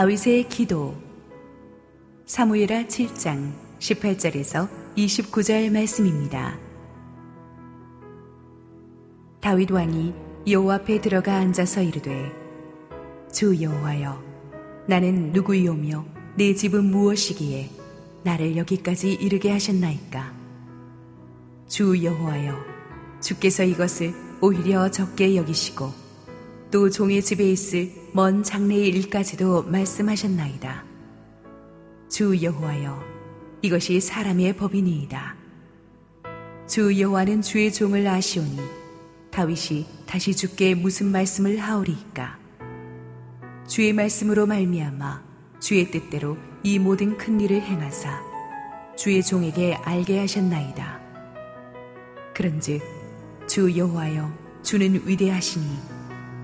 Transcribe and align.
다윗의 0.00 0.48
기도 0.48 0.96
사무엘하 2.24 2.84
7장 2.84 3.52
18절에서 3.80 4.66
29절 4.96 5.70
말씀입니다. 5.70 6.58
다윗 9.42 9.70
왕이 9.70 10.14
여호와 10.48 10.76
앞에 10.76 11.02
들어가 11.02 11.36
앉아서 11.36 11.82
이르되 11.82 12.32
주 13.30 13.60
여호와여 13.60 14.24
나는 14.86 15.32
누구이오며 15.32 16.06
내 16.34 16.54
집은 16.54 16.82
무엇이기에 16.86 17.68
나를 18.22 18.56
여기까지 18.56 19.12
이르게 19.12 19.50
하셨나이까 19.50 20.32
주 21.68 22.02
여호와여 22.02 22.58
주께서 23.20 23.64
이것을 23.64 24.14
오히려 24.40 24.90
적게 24.90 25.36
여기시고 25.36 25.99
또 26.70 26.88
종의 26.88 27.22
집에 27.22 27.50
있을 27.50 27.90
먼 28.12 28.44
장래의 28.44 28.88
일까지도 28.90 29.64
말씀하셨나이다. 29.64 30.84
주 32.08 32.40
여호와여 32.40 33.02
이것이 33.62 34.00
사람의 34.00 34.56
법이니이다. 34.56 35.36
주 36.68 37.00
여호와는 37.00 37.42
주의 37.42 37.72
종을 37.72 38.06
아시오니 38.06 38.58
다윗이 39.32 39.86
다시 40.06 40.34
주께 40.34 40.76
무슨 40.76 41.10
말씀을 41.10 41.58
하오리이까 41.58 42.38
주의 43.66 43.92
말씀으로 43.92 44.46
말미암아 44.46 45.24
주의 45.58 45.90
뜻대로 45.90 46.36
이 46.62 46.78
모든 46.78 47.16
큰 47.16 47.40
일을 47.40 47.62
행하사 47.62 48.22
주의 48.96 49.22
종에게 49.24 49.74
알게 49.74 50.20
하셨나이다. 50.20 51.00
그런즉 52.32 52.80
주 53.48 53.76
여호와여 53.76 54.32
주는 54.62 55.02
위대하시니 55.04 55.99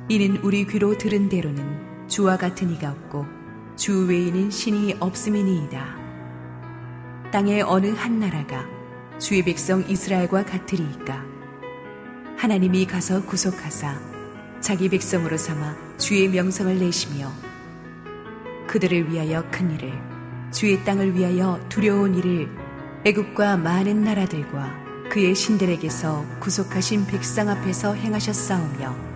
이는 0.08 0.36
우리 0.44 0.64
귀로 0.66 0.96
들은 0.96 1.28
대로는 1.28 2.06
주와 2.06 2.36
같은 2.36 2.70
이가 2.70 2.90
없고 2.92 3.26
주 3.74 4.06
외에는 4.06 4.52
신이 4.52 4.96
없음이니이다. 5.00 5.96
땅의 7.32 7.62
어느 7.62 7.88
한 7.88 8.20
나라가 8.20 8.64
주의 9.18 9.42
백성 9.42 9.82
이스라엘과 9.88 10.44
같으리이까 10.44 11.24
하나님이 12.36 12.86
가서 12.86 13.24
구속하사 13.24 13.98
자기 14.60 14.88
백성으로 14.88 15.36
삼아 15.36 15.96
주의 15.98 16.28
명성을 16.28 16.78
내시며 16.78 17.32
그들을 18.68 19.10
위하여 19.10 19.44
큰 19.50 19.74
일을 19.74 19.92
주의 20.52 20.82
땅을 20.84 21.16
위하여 21.16 21.60
두려운 21.68 22.14
일을 22.14 22.48
애국과 23.04 23.56
많은 23.56 24.04
나라들과 24.04 24.86
그의 25.10 25.34
신들에게서 25.34 26.38
구속하신 26.38 27.06
백성 27.06 27.48
앞에서 27.48 27.94
행하셨사오며 27.94 29.15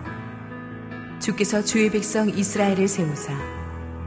주께서 1.21 1.63
주의 1.63 1.91
백성 1.91 2.29
이스라엘을 2.29 2.87
세우사 2.87 3.31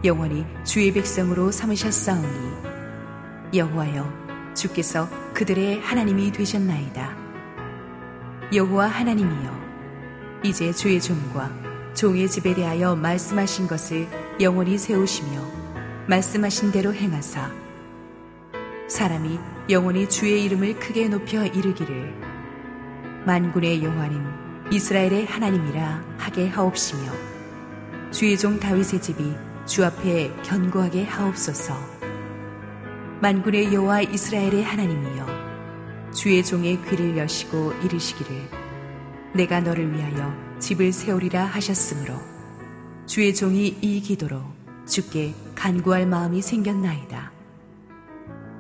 영원히 0.02 0.44
주의 0.64 0.92
백성으로 0.92 1.52
삼으셨사오니 1.52 3.54
여호와여 3.54 4.52
주께서 4.54 5.08
그들의 5.32 5.80
하나님이 5.80 6.32
되셨나이다. 6.32 7.16
여호와 8.52 8.88
하나님이여 8.88 10.40
이제 10.42 10.72
주의 10.72 11.00
종과 11.00 11.52
종의 11.94 12.28
집에 12.28 12.52
대하여 12.52 12.96
말씀하신 12.96 13.68
것을 13.68 14.08
영원히 14.40 14.76
세우시며 14.76 15.40
말씀하신 16.08 16.72
대로 16.72 16.92
행하사 16.92 17.48
사람이 18.88 19.38
영원히 19.70 20.08
주의 20.08 20.44
이름을 20.44 20.80
크게 20.80 21.06
높여 21.06 21.46
이르기를 21.46 22.12
만군의 23.24 23.84
여호와는 23.84 24.43
이스라엘의 24.70 25.26
하나님이라 25.26 26.04
하게 26.18 26.48
하옵시며 26.48 27.12
주의 28.10 28.36
종 28.38 28.58
다윗의 28.58 29.02
집이 29.02 29.34
주 29.66 29.84
앞에 29.84 30.34
견고하게 30.42 31.04
하옵소서 31.04 31.74
만군의 33.20 33.72
여호와 33.72 34.02
이스라엘의 34.02 34.62
하나님이여 34.64 36.12
주의 36.12 36.44
종의 36.44 36.82
귀를 36.84 37.16
여시고 37.16 37.72
이르시기를 37.84 38.64
내가 39.34 39.60
너를 39.60 39.92
위하여 39.92 40.32
집을 40.60 40.92
세우리라 40.92 41.44
하셨으므로 41.44 42.14
주의 43.06 43.34
종이 43.34 43.76
이 43.80 44.00
기도로 44.00 44.40
주께 44.86 45.34
간구할 45.54 46.06
마음이 46.06 46.40
생겼나이다. 46.40 47.32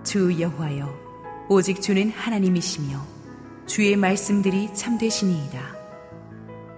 주 0.02 0.40
여호와여 0.40 1.46
오직 1.48 1.80
주는 1.80 2.10
하나님이시며 2.10 3.06
주의 3.66 3.96
말씀들이 3.96 4.74
참되시니이다. 4.74 5.73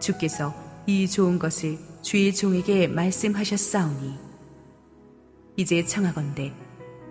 주께서 0.06 0.54
이 0.86 1.08
좋은 1.08 1.38
것을 1.38 1.78
주의 2.00 2.32
종에게 2.32 2.86
말씀하셨사오니 2.86 4.14
이제 5.56 5.84
청하건대 5.84 6.52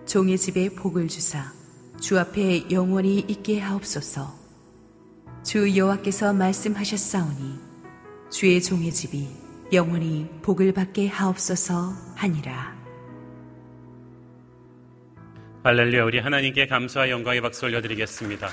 종의 0.06 0.38
집에 0.38 0.70
복을 0.70 1.10
주사 1.10 1.52
주 2.00 2.18
앞에 2.18 2.72
영원히 2.72 3.20
있게 3.20 3.60
하옵소서. 3.60 4.34
주 5.44 5.76
여호와께서 5.76 6.32
말씀하셨사오니 6.34 7.60
주의 8.32 8.62
종의 8.62 8.92
집이 8.92 9.28
영원히 9.74 10.30
복을 10.42 10.72
받게 10.72 11.08
하옵소서 11.10 11.94
하니라. 12.16 12.76
할렐루야 15.64 16.06
우리 16.06 16.20
하나님께 16.20 16.68
감사와 16.68 17.10
영광의 17.10 17.42
박수 17.42 17.66
올려드리겠습니다. 17.66 18.50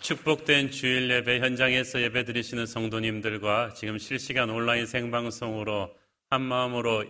축복된 0.00 0.70
주일 0.70 1.10
예배 1.10 1.40
현장에서 1.40 2.00
예배 2.02 2.24
드리시는 2.24 2.66
성도님들과 2.66 3.74
지금 3.74 3.98
실시간 3.98 4.50
온라인 4.50 4.86
생방송으로 4.86 5.94
한 6.30 6.42
마음으로 6.42 7.04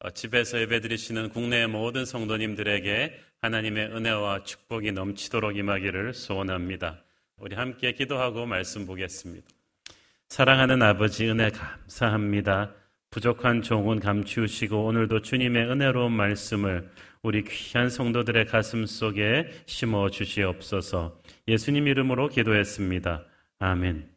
어, 0.00 0.10
집에서 0.10 0.60
예배 0.60 0.80
드리시는 0.80 1.30
국내의 1.30 1.68
모든 1.68 2.04
성도님들에게 2.04 3.18
하나님의 3.40 3.86
은혜와 3.86 4.44
축복이 4.44 4.92
넘치도록 4.92 5.56
임하기를 5.56 6.14
소원합니다. 6.14 7.02
우리 7.38 7.54
함께 7.54 7.92
기도하고 7.92 8.46
말씀 8.46 8.86
보겠습니다. 8.86 9.46
사랑하는 10.28 10.82
아버지 10.82 11.28
은혜 11.28 11.50
감사합니다. 11.50 12.74
부족한 13.10 13.62
종은 13.62 14.00
감추시고 14.00 14.84
오늘도 14.84 15.22
주님의 15.22 15.70
은혜로운 15.70 16.12
말씀을 16.12 16.90
우리 17.22 17.44
귀한 17.44 17.88
성도들의 17.88 18.46
가슴 18.46 18.86
속에 18.86 19.48
심어 19.66 20.10
주시옵소서. 20.10 21.20
예수님 21.48 21.86
이름으로 21.86 22.28
기도했습니다. 22.28 23.24
아멘. 23.60 24.10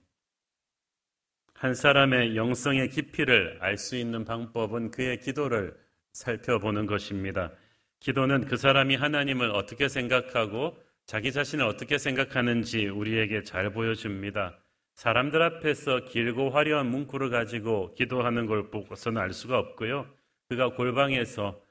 한 1.53 1.75
사람의 1.75 2.35
영성의 2.35 2.90
깊이를 2.90 3.59
알 3.62 3.78
수 3.78 3.95
있는 3.97 4.25
방법은 4.25 4.90
그의 4.90 5.19
기도를 5.19 5.78
살펴보는 6.13 6.88
것입니다. 6.88 7.51
기도는 8.00 8.45
그 8.45 8.57
사람이 8.57 8.95
하나님을 8.95 9.51
어떻게 9.51 9.88
생각하고 9.90 10.81
자기 11.06 11.31
자신을 11.31 11.66
어떻게 11.66 12.00
생각하는지 12.00 12.88
우리에게 12.88 13.44
잘 13.44 13.72
보여줍니다. 13.72 14.57
사람들 14.96 15.41
앞에서 15.44 16.06
길고 16.06 16.50
화려한 16.50 16.88
문구를 16.88 17.29
가지고 17.29 17.94
기도하는 17.94 18.47
걸 18.47 18.72
보고서는 18.72 19.22
알 19.22 19.34
수가 19.34 19.59
없고요. 19.59 20.07
그가 20.47 20.69
골방에서 20.69 21.61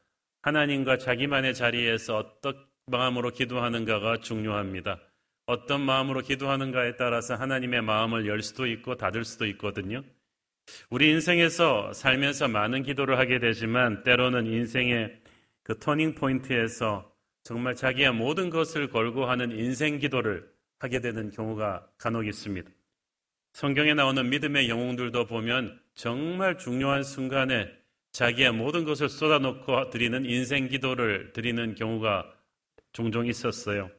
하나님과 0.42 0.98
자기만의 0.98 1.54
자리에서 1.54 2.16
어떤 2.16 2.64
마음으로 2.86 3.30
기도하는가가 3.30 4.18
중요합니다. 4.18 5.00
어떤 5.48 5.80
마음으로 5.80 6.20
기도하는가에 6.20 6.96
따라서 6.96 7.34
하나님의 7.34 7.80
마음을 7.80 8.26
열 8.26 8.42
수도 8.42 8.66
있고 8.66 8.96
닫을 8.96 9.24
수도 9.24 9.46
있거든요. 9.46 10.04
우리 10.90 11.08
인생에서 11.08 11.94
살면서 11.94 12.48
많은 12.48 12.82
기도를 12.82 13.18
하게 13.18 13.38
되지만 13.38 14.02
때로는 14.02 14.46
인생의 14.46 15.22
그 15.62 15.78
터닝 15.78 16.16
포인트에서 16.16 17.10
정말 17.44 17.74
자기의 17.74 18.12
모든 18.12 18.50
것을 18.50 18.90
걸고 18.90 19.24
하는 19.24 19.58
인생 19.58 19.98
기도를 19.98 20.46
하게 20.80 21.00
되는 21.00 21.30
경우가 21.30 21.86
간혹 21.96 22.26
있습니다. 22.26 22.70
성경에 23.54 23.94
나오는 23.94 24.28
믿음의 24.28 24.68
영웅들도 24.68 25.24
보면 25.24 25.80
정말 25.94 26.58
중요한 26.58 27.02
순간에 27.02 27.72
자기의 28.12 28.52
모든 28.52 28.84
것을 28.84 29.08
쏟아놓고 29.08 29.88
드리는 29.88 30.26
인생 30.26 30.68
기도를 30.68 31.32
드리는 31.32 31.74
경우가 31.74 32.30
종종 32.92 33.26
있었어요. 33.26 33.90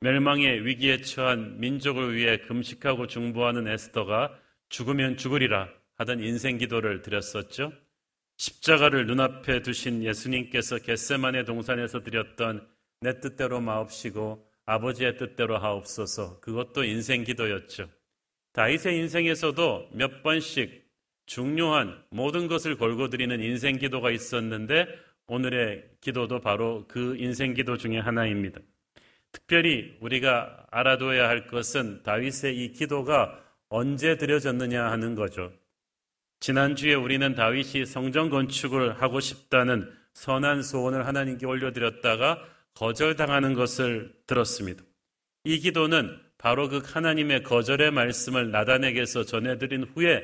멸망의 0.00 0.64
위기에 0.64 1.00
처한 1.00 1.58
민족을 1.58 2.14
위해 2.14 2.38
금식하고 2.38 3.08
중보하는 3.08 3.66
에스더가 3.66 4.38
죽으면 4.68 5.16
죽으리라 5.16 5.68
하던 5.96 6.20
인생 6.20 6.58
기도를 6.58 7.02
드렸었죠. 7.02 7.72
십자가를 8.36 9.06
눈앞에 9.06 9.62
두신 9.62 10.04
예수님께서 10.04 10.78
겟세만의 10.78 11.44
동산에서 11.44 12.02
드렸던 12.02 12.66
내 13.00 13.18
뜻대로 13.18 13.60
마옵시고 13.60 14.46
아버지의 14.66 15.16
뜻대로 15.16 15.58
하옵소서 15.58 16.40
그것도 16.40 16.84
인생 16.84 17.24
기도였죠. 17.24 17.88
다윗의 18.52 18.96
인생에서도 18.98 19.90
몇 19.92 20.22
번씩 20.22 20.86
중요한 21.26 22.02
모든 22.10 22.46
것을 22.46 22.76
걸고 22.76 23.08
드리는 23.08 23.40
인생 23.40 23.78
기도가 23.78 24.10
있었는데 24.10 24.86
오늘의 25.26 25.84
기도도 26.00 26.40
바로 26.40 26.86
그 26.88 27.16
인생 27.18 27.54
기도 27.54 27.76
중에 27.76 27.98
하나입니다. 27.98 28.60
특별히 29.32 29.96
우리가 30.00 30.66
알아둬야 30.70 31.28
할 31.28 31.46
것은 31.46 32.02
다윗의 32.02 32.56
이 32.56 32.72
기도가 32.72 33.42
언제 33.68 34.16
드려졌느냐 34.16 34.90
하는 34.90 35.14
거죠. 35.14 35.52
지난주에 36.40 36.94
우리는 36.94 37.34
다윗이 37.34 37.84
성전 37.86 38.30
건축을 38.30 39.02
하고 39.02 39.20
싶다는 39.20 39.92
선한 40.14 40.62
소원을 40.62 41.06
하나님께 41.06 41.46
올려드렸다가 41.46 42.44
거절당하는 42.74 43.54
것을 43.54 44.14
들었습니다. 44.26 44.82
이 45.44 45.58
기도는 45.58 46.18
바로 46.38 46.68
그 46.68 46.80
하나님의 46.84 47.42
거절의 47.42 47.90
말씀을 47.90 48.50
나단에게서 48.50 49.24
전해드린 49.24 49.84
후에 49.94 50.22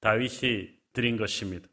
다윗이 0.00 0.68
드린 0.92 1.16
것입니다. 1.16 1.68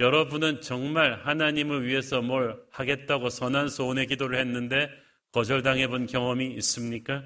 여러분은 0.00 0.60
정말 0.60 1.20
하나님을 1.24 1.86
위해서 1.86 2.22
뭘 2.22 2.60
하겠다고 2.70 3.30
선한 3.30 3.68
소원의 3.68 4.06
기도를 4.06 4.38
했는데 4.38 4.90
거절당해 5.32 5.88
본 5.88 6.06
경험이 6.06 6.54
있습니까? 6.54 7.22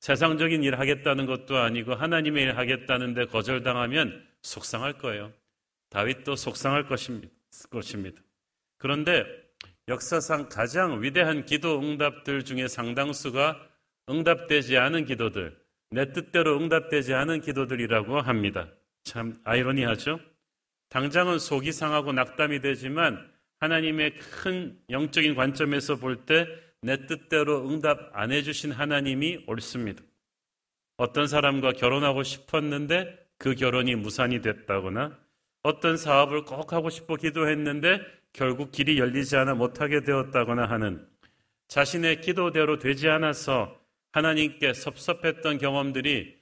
세상적인 0.00 0.64
일 0.64 0.78
하겠다는 0.78 1.26
것도 1.26 1.58
아니고 1.58 1.94
하나님의 1.94 2.44
일 2.44 2.56
하겠다는데 2.58 3.26
거절당하면 3.26 4.26
속상할 4.42 4.98
거예요. 4.98 5.32
다윗도 5.90 6.36
속상할 6.36 6.86
것입니다. 7.70 8.22
그런데 8.78 9.24
역사상 9.88 10.48
가장 10.48 11.02
위대한 11.02 11.44
기도 11.44 11.80
응답들 11.80 12.44
중에 12.44 12.66
상당수가 12.68 13.68
응답되지 14.08 14.76
않은 14.76 15.04
기도들, 15.04 15.56
내 15.90 16.12
뜻대로 16.12 16.56
응답되지 16.56 17.14
않은 17.14 17.40
기도들이라고 17.40 18.20
합니다. 18.20 18.68
참 19.04 19.40
아이러니하죠? 19.44 20.18
당장은 20.88 21.38
속이 21.38 21.72
상하고 21.72 22.12
낙담이 22.12 22.60
되지만 22.60 23.30
하나님의 23.60 24.18
큰 24.18 24.78
영적인 24.90 25.34
관점에서 25.34 25.96
볼 25.96 26.26
때 26.26 26.46
내 26.82 27.06
뜻대로 27.06 27.68
응답 27.68 28.10
안 28.12 28.32
해주신 28.32 28.72
하나님이 28.72 29.44
옳습니다. 29.46 30.02
어떤 30.96 31.28
사람과 31.28 31.72
결혼하고 31.72 32.24
싶었는데 32.24 33.18
그 33.38 33.54
결혼이 33.54 33.94
무산이 33.94 34.40
됐다거나 34.40 35.16
어떤 35.62 35.96
사업을 35.96 36.44
꼭 36.44 36.72
하고 36.72 36.90
싶어 36.90 37.14
기도했는데 37.16 38.00
결국 38.32 38.72
길이 38.72 38.98
열리지 38.98 39.36
않아 39.36 39.54
못하게 39.54 40.00
되었다거나 40.00 40.66
하는 40.66 41.06
자신의 41.68 42.20
기도대로 42.20 42.78
되지 42.78 43.08
않아서 43.08 43.80
하나님께 44.12 44.74
섭섭했던 44.74 45.58
경험들이 45.58 46.36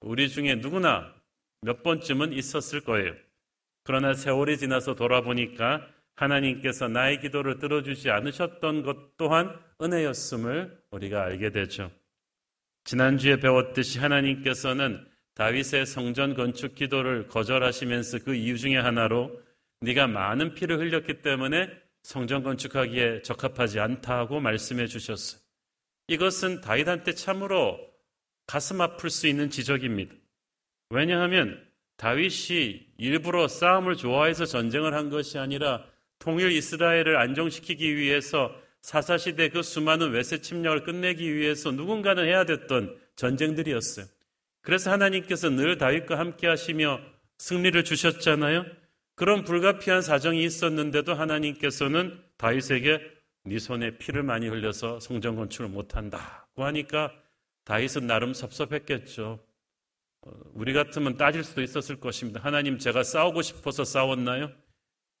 우리 0.00 0.28
중에 0.28 0.56
누구나 0.56 1.14
몇 1.62 1.82
번쯤은 1.82 2.32
있었을 2.32 2.80
거예요. 2.80 3.14
그러나 3.84 4.12
세월이 4.12 4.58
지나서 4.58 4.94
돌아보니까 4.94 5.88
하나님께서 6.16 6.88
나의 6.88 7.20
기도를 7.20 7.58
들어주지 7.58 8.10
않으셨던 8.10 8.82
것 8.82 9.16
또한 9.16 9.58
은혜였음을 9.80 10.78
우리가 10.90 11.22
알게 11.22 11.50
되죠. 11.50 11.90
지난주에 12.84 13.40
배웠듯이 13.40 13.98
하나님께서는 13.98 15.04
다윗의 15.34 15.86
성전 15.86 16.34
건축 16.34 16.74
기도를 16.74 17.26
거절하시면서 17.26 18.20
그 18.20 18.34
이유 18.34 18.56
중에 18.56 18.76
하나로 18.76 19.42
네가 19.80 20.06
많은 20.06 20.54
피를 20.54 20.78
흘렸기 20.78 21.22
때문에 21.22 21.68
성전 22.02 22.42
건축하기에 22.42 23.22
적합하지 23.22 23.80
않다고 23.80 24.40
말씀해 24.40 24.86
주셨어요. 24.86 25.40
이것은 26.06 26.60
다윗한테 26.60 27.14
참으로 27.14 27.80
가슴 28.46 28.80
아플 28.80 29.10
수 29.10 29.26
있는 29.26 29.50
지적입니다. 29.50 30.14
왜냐하면 30.90 31.66
다윗이 31.96 32.94
일부러 32.98 33.48
싸움을 33.48 33.96
좋아해서 33.96 34.44
전쟁을 34.44 34.94
한 34.94 35.10
것이 35.10 35.38
아니라 35.38 35.84
통일 36.24 36.52
이스라엘을 36.52 37.18
안정시키기 37.18 37.96
위해서 37.96 38.50
사사시대 38.80 39.50
그 39.50 39.62
수많은 39.62 40.12
외세 40.12 40.40
침략을 40.40 40.82
끝내기 40.82 41.34
위해서 41.34 41.70
누군가는 41.70 42.24
해야 42.24 42.44
됐던 42.44 42.98
전쟁들이었어요. 43.14 44.06
그래서 44.62 44.90
하나님께서 44.90 45.50
늘 45.50 45.76
다윗과 45.76 46.18
함께 46.18 46.46
하시며 46.46 46.98
승리를 47.36 47.84
주셨잖아요. 47.84 48.64
그런 49.14 49.44
불가피한 49.44 50.00
사정이 50.00 50.42
있었는데도 50.42 51.12
하나님께서는 51.12 52.18
다윗에게 52.38 53.00
네 53.44 53.58
손에 53.58 53.98
피를 53.98 54.22
많이 54.22 54.48
흘려서 54.48 55.00
성전 55.00 55.36
건축을 55.36 55.68
못한다고 55.68 56.64
하니까 56.64 57.12
다윗은 57.64 58.06
나름 58.06 58.32
섭섭했겠죠. 58.32 59.44
어, 60.22 60.30
우리 60.54 60.72
같으면 60.72 61.18
따질 61.18 61.44
수도 61.44 61.60
있었을 61.60 62.00
것입니다. 62.00 62.40
하나님 62.42 62.78
제가 62.78 63.02
싸우고 63.02 63.42
싶어서 63.42 63.84
싸웠나요? 63.84 64.63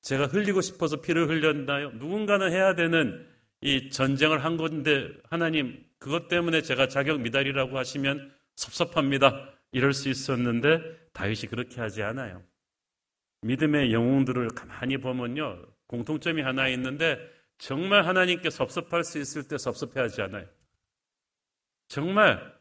제가 0.04 0.26
흘리고 0.26 0.60
싶어서 0.60 1.00
피를 1.00 1.28
흘렸나요? 1.28 1.90
누군가는 1.92 2.52
해야 2.52 2.74
되는 2.74 3.26
이 3.62 3.88
전쟁을 3.88 4.44
한 4.44 4.58
건데 4.58 5.08
하나님 5.30 5.82
그것 5.98 6.28
때문에 6.28 6.60
제가 6.60 6.88
자격 6.88 7.22
미달이라고 7.22 7.78
하시면 7.78 8.30
섭섭합니다. 8.54 9.50
이럴 9.72 9.94
수 9.94 10.10
있었는데 10.10 11.08
다윗이 11.14 11.48
그렇게 11.48 11.80
하지 11.80 12.02
않아요. 12.02 12.42
믿음의 13.40 13.94
영웅들을 13.94 14.48
가만히 14.48 14.98
보면요. 14.98 15.64
공통점이 15.86 16.42
하나 16.42 16.68
있는데 16.68 17.18
정말 17.56 18.06
하나님께 18.06 18.50
섭섭할 18.50 19.04
수 19.04 19.18
있을 19.18 19.48
때 19.48 19.56
섭섭해하지 19.56 20.20
않아요. 20.20 20.46
정말 21.88 22.54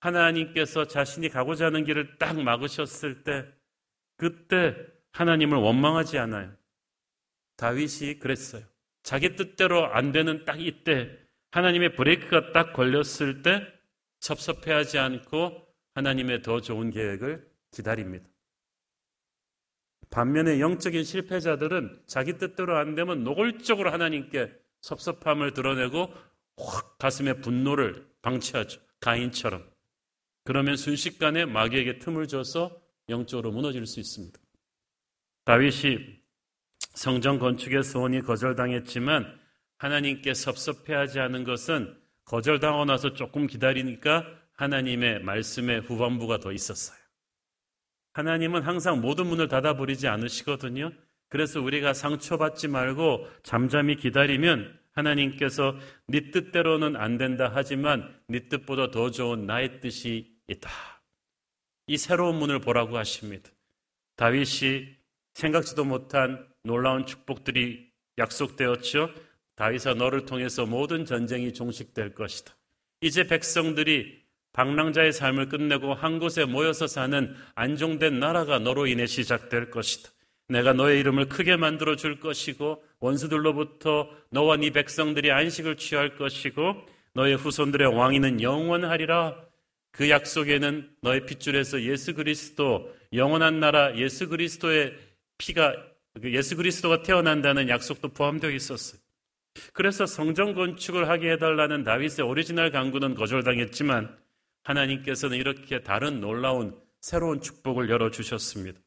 하나님께서 0.00 0.86
자신이 0.88 1.28
가고자 1.28 1.66
하는 1.66 1.84
길을 1.84 2.18
딱 2.18 2.40
막으셨을 2.40 3.22
때 3.22 3.46
그때 4.16 4.74
하나님을 5.16 5.56
원망하지 5.56 6.18
않아요. 6.18 6.54
다윗이 7.56 8.18
그랬어요. 8.18 8.62
자기 9.02 9.34
뜻대로 9.34 9.86
안 9.86 10.12
되는 10.12 10.44
딱 10.44 10.60
이때 10.60 11.10
하나님의 11.52 11.94
브레이크가 11.96 12.52
딱 12.52 12.74
걸렸을 12.74 13.42
때 13.42 13.66
섭섭해하지 14.20 14.98
않고 14.98 15.66
하나님의 15.94 16.42
더 16.42 16.60
좋은 16.60 16.90
계획을 16.90 17.48
기다립니다. 17.70 18.28
반면에 20.10 20.60
영적인 20.60 21.02
실패자들은 21.02 22.02
자기 22.06 22.36
뜻대로 22.36 22.76
안 22.76 22.94
되면 22.94 23.24
노골적으로 23.24 23.90
하나님께 23.90 24.52
섭섭함을 24.82 25.54
드러내고 25.54 26.12
확 26.58 26.98
가슴에 26.98 27.34
분노를 27.40 28.06
방치하죠. 28.22 28.80
가인처럼. 29.00 29.68
그러면 30.44 30.76
순식간에 30.76 31.46
마귀에게 31.46 31.98
틈을 31.98 32.28
줘서 32.28 32.80
영적으로 33.08 33.50
무너질 33.50 33.86
수 33.86 33.98
있습니다. 33.98 34.38
다윗이 35.46 36.18
성전 36.94 37.38
건축의 37.38 37.84
소원이 37.84 38.22
거절당했지만 38.22 39.38
하나님께 39.78 40.34
섭섭해하지 40.34 41.20
않은 41.20 41.44
것은 41.44 41.96
거절당하고 42.24 42.84
나서 42.84 43.14
조금 43.14 43.46
기다리니까 43.46 44.26
하나님의 44.56 45.22
말씀의 45.22 45.82
후반부가 45.82 46.38
더 46.38 46.50
있었어요. 46.52 46.98
하나님은 48.14 48.62
항상 48.62 49.00
모든 49.00 49.26
문을 49.28 49.46
닫아버리지 49.46 50.08
않으시거든요. 50.08 50.90
그래서 51.28 51.60
우리가 51.60 51.94
상처받지 51.94 52.66
말고 52.66 53.28
잠잠히 53.44 53.96
기다리면 53.96 54.76
하나님께서 54.92 55.76
네 56.08 56.32
뜻대로는 56.32 56.96
안 56.96 57.18
된다 57.18 57.52
하지만 57.54 58.18
네 58.26 58.48
뜻보다 58.48 58.90
더 58.90 59.12
좋은 59.12 59.46
나의 59.46 59.80
뜻이 59.80 60.34
있다. 60.48 60.70
이 61.86 61.98
새로운 61.98 62.36
문을 62.36 62.58
보라고 62.60 62.96
하십니다. 62.96 63.48
다윗이 64.16 64.95
생각지도 65.36 65.84
못한 65.84 66.46
놀라운 66.64 67.04
축복들이 67.04 67.90
약속되었죠. 68.16 69.10
다윗아 69.54 69.94
너를 69.94 70.24
통해서 70.24 70.64
모든 70.64 71.04
전쟁이 71.04 71.52
종식될 71.52 72.14
것이다. 72.14 72.56
이제 73.02 73.26
백성들이 73.26 74.24
방랑자의 74.54 75.12
삶을 75.12 75.50
끝내고 75.50 75.92
한 75.92 76.18
곳에 76.18 76.46
모여서 76.46 76.86
사는 76.86 77.34
안정된 77.54 78.18
나라가 78.18 78.58
너로 78.58 78.86
인해 78.86 79.04
시작될 79.04 79.70
것이다. 79.70 80.08
내가 80.48 80.72
너의 80.72 81.00
이름을 81.00 81.28
크게 81.28 81.56
만들어 81.56 81.96
줄 81.96 82.18
것이고 82.18 82.82
원수들로부터 83.00 84.08
너와 84.30 84.56
네 84.56 84.70
백성들이 84.70 85.32
안식을 85.32 85.76
취할 85.76 86.16
것이고 86.16 86.86
너의 87.12 87.36
후손들의 87.36 87.94
왕위는 87.94 88.40
영원하리라. 88.40 89.36
그 89.90 90.08
약속에는 90.08 90.90
너의 91.02 91.26
핏줄에서 91.26 91.82
예수 91.82 92.14
그리스도 92.14 92.90
영원한 93.12 93.60
나라 93.60 93.96
예수 93.96 94.28
그리스도의 94.28 95.05
피가 95.38 95.74
그 96.20 96.32
예수 96.32 96.56
그리스도가 96.56 97.02
태어난다는 97.02 97.68
약속도 97.68 98.08
포함되어 98.08 98.50
있었어요. 98.50 99.00
그래서 99.72 100.06
성전 100.06 100.54
건축을 100.54 101.08
하게 101.08 101.32
해달라는 101.32 101.84
다윗의 101.84 102.26
오리지널 102.26 102.70
간구는 102.70 103.14
거절당했지만 103.14 104.16
하나님께서는 104.64 105.38
이렇게 105.38 105.82
다른 105.82 106.20
놀라운 106.20 106.78
새로운 107.00 107.40
축복을 107.40 107.88
열어주셨습니다. 107.88 108.80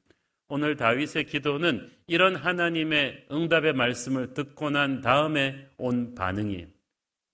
오늘 0.50 0.76
다윗의 0.76 1.26
기도는 1.26 1.92
이런 2.08 2.36
하나님의 2.36 3.28
응답의 3.32 3.74
말씀을 3.74 4.34
듣고 4.34 4.72
난 4.72 5.02
다음에 5.02 5.70
온 5.78 6.16
반응이에요. 6.16 6.68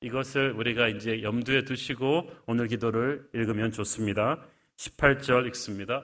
이것을 0.02 0.52
우리가 0.52 0.90
이제 0.90 1.24
염두에 1.24 1.64
두시고 1.64 2.30
오늘 2.46 2.68
기도를 2.68 3.28
읽으면 3.34 3.72
좋습니다. 3.72 4.46
18절 4.78 5.48
읽습니다. 5.48 6.04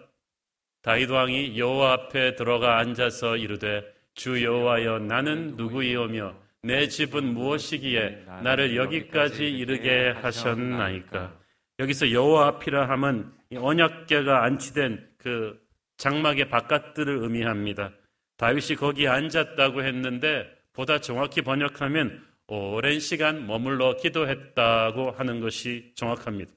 다윗 0.82 1.10
왕이 1.10 1.58
여호와 1.60 1.94
앞에 1.94 2.36
들어가 2.36 2.80
앉아서 2.80 3.38
이르되 3.38 3.84
주 4.14 4.44
여호와여 4.44 5.00
나는 5.00 5.56
누구이오며 5.56 6.36
내 6.64 6.88
집은 6.88 7.34
무엇이기에 7.34 8.26
나를 8.44 8.76
여기까지 8.76 9.50
이르게 9.50 10.10
하셨나이까 10.22 11.38
여기서 11.80 12.12
여호와 12.12 12.48
앞이라 12.48 12.90
함은 12.90 13.32
언약계가 13.56 14.44
안치된 14.44 15.08
그 15.18 15.60
장막의 15.98 16.50
바깥들을 16.50 17.20
의미합니다. 17.24 17.92
다윗이 18.38 18.76
거기에 18.78 19.08
앉았다고 19.08 19.84
했는데 19.84 20.48
보다 20.74 21.00
정확히 21.00 21.42
번역하면 21.42 22.26
오랜 22.48 23.00
시간 23.00 23.46
머물러 23.46 23.98
기도했다고 23.98 25.12
하는 25.12 25.40
것이 25.42 25.92
정확합니다. 25.96 26.52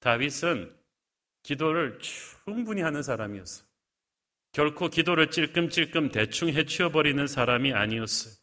다윗은 0.00 0.70
기도를 1.46 2.00
충분히 2.00 2.82
하는 2.82 3.04
사람이었어요. 3.04 3.64
결코 4.50 4.88
기도를 4.88 5.30
찔끔찔끔 5.30 6.10
대충 6.10 6.48
해치워버리는 6.48 7.24
사람이 7.24 7.72
아니었어요. 7.72 8.34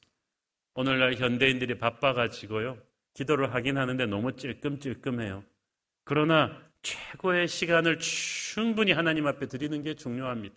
오늘날 0.75 1.15
현대인들이 1.15 1.77
바빠가지고요. 1.79 2.77
기도를 3.13 3.53
하긴 3.53 3.77
하는데 3.77 4.05
너무 4.05 4.37
찔끔찔끔해요. 4.37 5.43
그러나 6.05 6.57
최고의 6.81 7.49
시간을 7.49 7.99
충분히 7.99 8.93
하나님 8.93 9.27
앞에 9.27 9.47
드리는 9.47 9.83
게 9.83 9.95
중요합니다. 9.95 10.55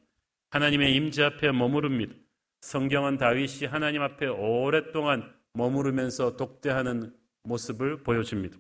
하나님의 0.50 0.95
임재 0.95 1.25
앞에 1.25 1.50
머무릅니다. 1.50 2.15
성경은 2.61 3.19
다윗이 3.19 3.67
하나님 3.69 4.03
앞에 4.03 4.26
오랫동안 4.26 5.35
머무르면서 5.53 6.37
독대하는 6.37 7.12
모습을 7.43 8.05
보여줍니다. 8.05 8.57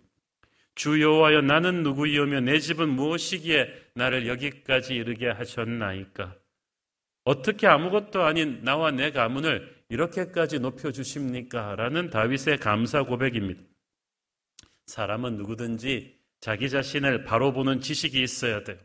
주 0.76 1.00
여호와여 1.00 1.40
나는 1.40 1.82
누구이오며 1.82 2.40
내 2.42 2.60
집은 2.60 2.90
무엇이기에 2.90 3.66
나를 3.94 4.28
여기까지 4.28 4.94
이르게 4.94 5.28
하셨나이까? 5.28 6.36
어떻게 7.24 7.66
아무것도 7.66 8.22
아닌 8.22 8.62
나와 8.62 8.90
내 8.90 9.10
가문을 9.10 9.74
이렇게까지 9.88 10.60
높여 10.60 10.92
주십니까? 10.92 11.74
라는 11.76 12.10
다윗의 12.10 12.58
감사 12.58 13.02
고백입니다. 13.02 13.62
사람은 14.84 15.38
누구든지 15.38 16.20
자기 16.40 16.68
자신을 16.68 17.24
바로 17.24 17.52
보는 17.52 17.80
지식이 17.80 18.22
있어야 18.22 18.62
돼요. 18.62 18.76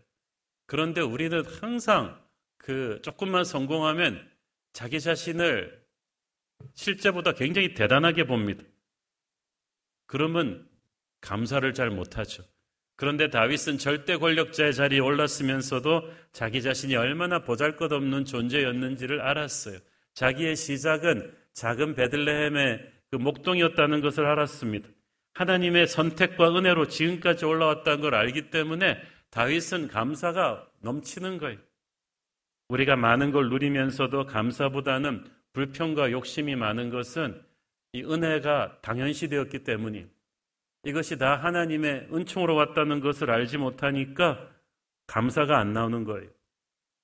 그런데 0.67 1.01
우리는 1.01 1.43
항상 1.45 2.17
그 2.57 3.01
조금만 3.03 3.43
성공하면 3.43 4.31
자기 4.71 5.01
자신을 5.01 5.85
실제보다 6.73 7.33
굉장히 7.33 7.73
대단하게 7.73 8.23
봅니다. 8.23 8.63
그러면 10.05 10.70
감사를 11.21 11.73
잘 11.73 11.89
못하죠. 11.89 12.43
그런데 12.95 13.29
다윗은 13.29 13.77
절대 13.77 14.17
권력자의 14.17 14.73
자리에 14.75 14.99
올랐으면서도 14.99 16.07
자기 16.33 16.61
자신이 16.61 16.95
얼마나 16.95 17.39
보잘 17.39 17.75
것 17.75 17.91
없는 17.91 18.25
존재였는지를 18.25 19.21
알았어요. 19.21 19.79
자기의 20.13 20.55
시작은 20.55 21.33
작은 21.53 21.95
베들레헴의 21.95 22.91
그 23.11 23.15
목동이었다는 23.15 24.01
것을 24.01 24.25
알았습니다. 24.25 24.87
하나님의 25.33 25.87
선택과 25.87 26.55
은혜로 26.55 26.87
지금까지 26.87 27.45
올라왔다는 27.45 28.01
걸 28.01 28.15
알기 28.15 28.49
때문에 28.49 29.01
다윗은 29.31 29.87
감사가 29.87 30.67
넘치는 30.81 31.37
거예요. 31.37 31.57
우리가 32.69 32.95
많은 32.95 33.31
걸 33.31 33.49
누리면서도 33.49 34.25
감사보다는 34.25 35.25
불평과 35.53 36.11
욕심이 36.11 36.55
많은 36.55 36.89
것은 36.89 37.41
이 37.93 38.03
은혜가 38.03 38.79
당연시 38.81 39.27
되었기 39.27 39.63
때문이 39.63 40.05
이것이 40.83 41.17
다 41.17 41.35
하나님의 41.35 42.09
은총으로 42.11 42.55
왔다는 42.55 42.99
것을 42.99 43.29
알지 43.29 43.57
못하니까 43.57 44.49
감사가 45.07 45.59
안 45.59 45.73
나오는 45.73 46.03
거예요. 46.03 46.29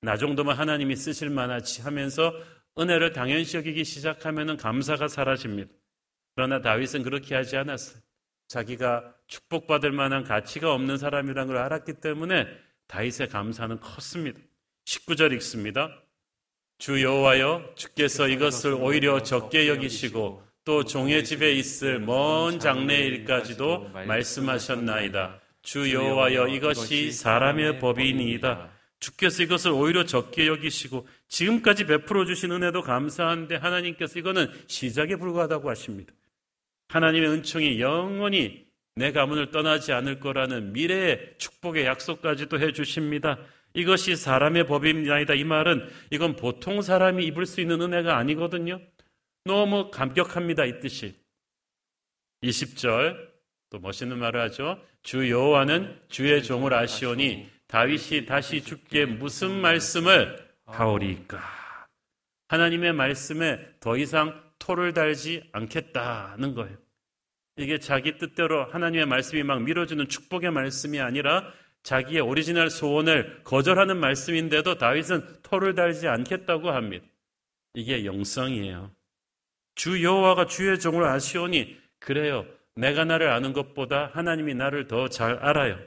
나 0.01 0.17
정도면 0.17 0.57
하나님이 0.57 0.95
쓰실 0.95 1.29
만하지 1.29 1.81
하면서 1.81 2.33
은혜를 2.77 3.13
당연시 3.13 3.57
여기기 3.57 3.83
시작하면 3.83 4.57
감사가 4.57 5.07
사라집니다. 5.07 5.71
그러나 6.35 6.61
다윗은 6.61 7.03
그렇게 7.03 7.35
하지 7.35 7.57
않았어요. 7.57 8.01
자기가 8.47 9.15
축복받을 9.27 9.91
만한 9.91 10.23
가치가 10.23 10.73
없는 10.73 10.97
사람이라는 10.97 11.47
걸 11.47 11.57
알았기 11.57 11.93
때문에 11.93 12.47
다윗의 12.87 13.29
감사는 13.29 13.79
컸습니다. 13.79 14.39
19절 14.85 15.33
읽습니다. 15.33 16.01
주 16.77 17.01
여호와여 17.01 17.73
주께서 17.75 18.27
이것을 18.27 18.73
오히려 18.73 19.21
적게 19.23 19.67
여기시고 19.67 20.46
또 20.67 20.83
종의 20.83 21.23
집에 21.23 21.53
있을 21.53 21.97
먼 21.97 22.59
장래일까지도 22.59 23.89
말씀하셨나이다. 24.05 25.39
주 25.61 25.93
여호와여 25.93 26.49
이것이 26.49 27.13
사람의 27.13 27.79
법이니이다. 27.79 28.69
주께서 28.99 29.43
이것을 29.43 29.71
오히려 29.71 30.03
적게 30.03 30.45
여기시고 30.45 31.07
지금까지 31.29 31.85
베풀어 31.85 32.25
주신 32.25 32.51
은혜도 32.51 32.81
감사한데 32.81 33.55
하나님께서 33.55 34.19
이거는 34.19 34.49
시작에 34.67 35.15
불과하다고 35.15 35.69
하십니다. 35.69 36.13
하나님의 36.89 37.29
은총이 37.29 37.79
영원히 37.79 38.65
내 38.95 39.13
가문을 39.13 39.51
떠나지 39.51 39.93
않을 39.93 40.19
거라는 40.19 40.73
미래의 40.73 41.35
축복의 41.37 41.85
약속까지도 41.85 42.59
해 42.59 42.73
주십니다. 42.73 43.37
이것이 43.73 44.17
사람의 44.17 44.65
법입니다. 44.65 45.33
이 45.33 45.45
말은 45.45 45.87
이건 46.11 46.35
보통 46.35 46.81
사람이 46.81 47.23
입을 47.27 47.45
수 47.45 47.61
있는 47.61 47.81
은혜가 47.81 48.17
아니거든요. 48.17 48.81
너무 49.47 49.89
감격합니다. 49.89 50.65
이 50.65 50.79
뜻이. 50.79 51.15
20절 52.43 53.17
또 53.69 53.79
멋있는 53.79 54.19
말을 54.19 54.39
하죠. 54.41 54.79
주 55.01 55.29
여호와는 55.29 55.99
주의 56.09 56.43
종을 56.43 56.73
아시오니 56.73 57.49
다윗이 57.67 58.25
다시 58.25 58.61
죽게 58.63 59.05
무슨 59.05 59.51
말씀을 59.51 60.47
하오리까. 60.65 61.39
하나님의 62.49 62.93
말씀에 62.93 63.59
더 63.79 63.97
이상 63.97 64.41
토를 64.59 64.93
달지 64.93 65.43
않겠다는 65.51 66.53
거예요. 66.53 66.77
이게 67.57 67.79
자기 67.79 68.17
뜻대로 68.17 68.65
하나님의 68.65 69.05
말씀이 69.07 69.43
막 69.43 69.63
밀어주는 69.63 70.07
축복의 70.07 70.51
말씀이 70.51 70.99
아니라 70.99 71.51
자기의 71.83 72.21
오리지널 72.21 72.69
소원을 72.69 73.43
거절하는 73.43 73.97
말씀인데도 73.97 74.77
다윗은 74.77 75.41
토를 75.41 75.73
달지 75.73 76.07
않겠다고 76.07 76.69
합니다. 76.69 77.05
이게 77.73 78.05
영성이에요. 78.05 78.91
주 79.77 80.03
여호와가 80.03 80.47
주의 80.47 80.77
종을 80.79 81.05
아시오니 81.05 81.77
그래요. 81.99 82.45
내가 82.75 83.05
나를 83.05 83.29
아는 83.29 83.53
것보다 83.53 84.11
하나님이 84.13 84.55
나를 84.55 84.87
더 84.87 85.07
잘 85.07 85.35
알아요. 85.35 85.79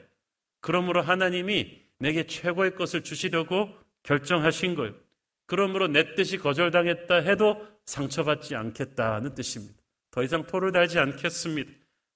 그러므로 0.61 1.01
하나님이 1.01 1.81
내게 1.99 2.25
최고의 2.25 2.75
것을 2.75 3.03
주시려고 3.03 3.69
결정하신 4.03 4.75
거예요. 4.75 4.95
그러므로 5.45 5.87
내 5.87 6.15
뜻이 6.15 6.37
거절당했다 6.37 7.15
해도 7.15 7.67
상처받지 7.85 8.55
않겠다는 8.55 9.35
뜻입니다. 9.35 9.75
더 10.09 10.23
이상 10.23 10.43
토를 10.43 10.71
달지 10.71 10.97
않겠습니다. 10.97 11.69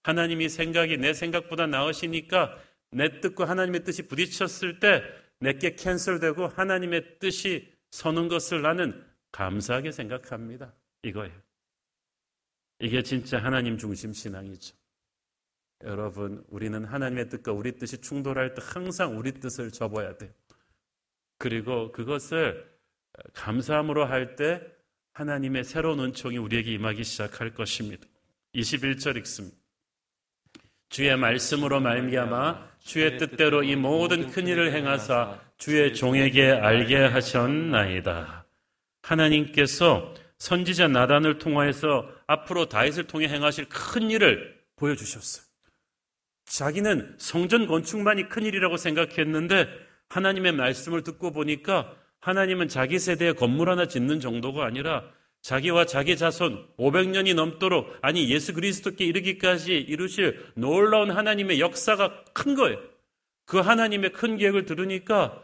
하나님이 0.04 0.48
생각이 0.48 0.98
내 0.98 1.14
생각보다 1.14 1.68
나으시니까 1.68 2.58
내 2.92 3.20
뜻과 3.20 3.50
하나님의 3.50 3.84
뜻이 3.84 4.08
부딪혔을 4.08 4.80
때 4.80 5.04
내게 5.40 5.76
캔슬되고 5.76 6.48
하나님의 6.48 7.20
뜻이 7.20 7.68
서는 7.92 8.30
것을 8.30 8.62
나는 8.62 9.04
감사하게 9.34 9.92
생각합니다. 9.92 10.74
이거예요. 11.04 11.45
이게 12.80 13.02
진짜 13.02 13.38
하나님 13.38 13.78
중심 13.78 14.14
신앙이죠. 14.14 14.76
여러분, 15.84 16.44
우리는 16.50 16.84
하나님의 16.86 17.30
뜻과 17.30 17.52
우리 17.52 17.74
뜻이 17.74 18.00
충돌할 18.00 18.54
때 18.54 18.62
항상 18.66 19.18
우리 19.18 19.32
뜻을 19.34 19.72
접어야 19.72 20.18
돼요. 20.18 20.32
그리고 21.38 21.92
그것을 21.92 22.70
감사함으로 23.34 24.06
할 24.06 24.36
때 24.36 24.62
하나님의 25.14 25.64
새로운 25.64 26.00
은총이 26.02 26.38
우리에게 26.38 26.74
임하기 26.74 27.04
시작할 27.04 27.54
것입니다. 27.54 28.06
21절 28.54 29.18
읽습니다. 29.18 29.56
주의 30.90 31.16
말씀으로 31.16 31.80
말미암아 31.80 32.76
주의 32.80 33.18
뜻대로 33.18 33.64
이 33.64 33.76
모든 33.76 34.30
큰 34.30 34.48
일을 34.48 34.74
행하사 34.74 35.40
주의 35.58 35.94
종에게 35.94 36.52
알게 36.52 36.98
하셨나이다. 36.98 38.46
하나님께서 39.02 40.14
선지자 40.46 40.90
나단을 40.90 41.40
통하여서 41.40 42.08
앞으로 42.28 42.70
다윗을 42.70 43.06
통해 43.06 43.28
행하실 43.28 43.66
큰 43.68 44.12
일을 44.12 44.56
보여주셨어요. 44.76 45.44
자기는 46.46 47.16
성전 47.18 47.66
건축만이 47.66 48.30
큰 48.30 48.46
일이라고 48.46 48.78
생각했는데 48.78 49.68
하나님의 50.10 50.52
말씀을 50.52 51.02
듣고 51.02 51.32
보니까 51.32 51.96
하나님은 52.20 52.68
자기 52.68 53.00
세대에 53.00 53.34
건물 53.34 53.72
하나 53.72 53.88
짓는 53.88 54.20
정도가 54.20 54.64
아니라 54.66 55.06
자기와 55.42 55.88
자기 55.88 56.16
자손 56.16 56.76
500년이 56.78 57.34
넘도록 57.34 57.98
아니 58.04 58.30
예수 58.30 58.54
그리스도께 58.54 59.04
이르기까지 59.04 59.76
이루실 59.76 60.46
놀라운 60.54 61.10
하나님의 61.10 61.60
역사가 61.60 62.24
큰 62.34 62.54
거예요. 62.54 62.78
그 63.48 63.58
하나님의 63.58 64.12
큰 64.12 64.38
계획을 64.38 64.66
들으니까 64.66 65.42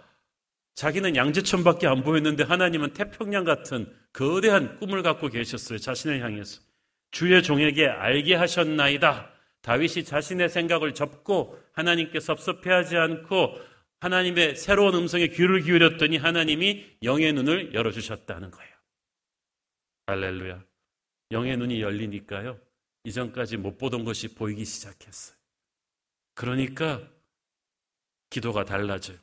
자기는 0.82 1.16
양재천밖에 1.16 1.86
안 1.86 2.02
보였는데 2.02 2.42
하나님은 2.44 2.94
태평양 2.94 3.44
같은 3.44 3.86
거대한 4.14 4.80
꿈을 4.80 5.04
갖고 5.04 5.28
계셨어요. 5.28 5.78
자신을 5.78 6.24
향해서. 6.24 6.60
주의 7.12 7.44
종에게 7.44 7.86
알게 7.86 8.34
하셨나이다. 8.34 9.32
다윗이 9.62 10.06
자신의 10.06 10.50
생각을 10.50 10.96
접고 10.96 11.62
하나님께 11.74 12.20
섭섭해하지 12.20 12.98
않고 12.98 13.60
하나님의 14.00 14.56
새로운 14.56 14.96
음성에 14.96 15.28
귀를 15.28 15.62
기울였더니 15.62 16.18
하나님이 16.18 16.98
영의 17.04 17.32
눈을 17.34 17.76
열어주셨다는 17.76 18.50
거예요. 18.50 18.72
할렐루야. 20.08 20.64
영의 21.30 21.58
눈이 21.58 21.80
열리니까요. 21.80 22.60
이전까지 23.04 23.58
못 23.58 23.78
보던 23.78 24.04
것이 24.04 24.34
보이기 24.34 24.66
시작했어요. 24.66 25.38
그러니까 26.34 27.08
기도가 28.32 28.66
달라져요. 28.66 29.20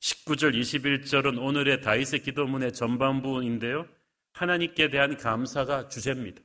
19절 0.00 0.58
21절은 0.58 1.42
오늘의 1.42 1.80
다윗의 1.80 2.22
기도문의 2.22 2.72
전반부인데요. 2.72 3.86
하나님께 4.32 4.90
대한 4.90 5.16
감사가 5.16 5.88
주제입니다. 5.88 6.42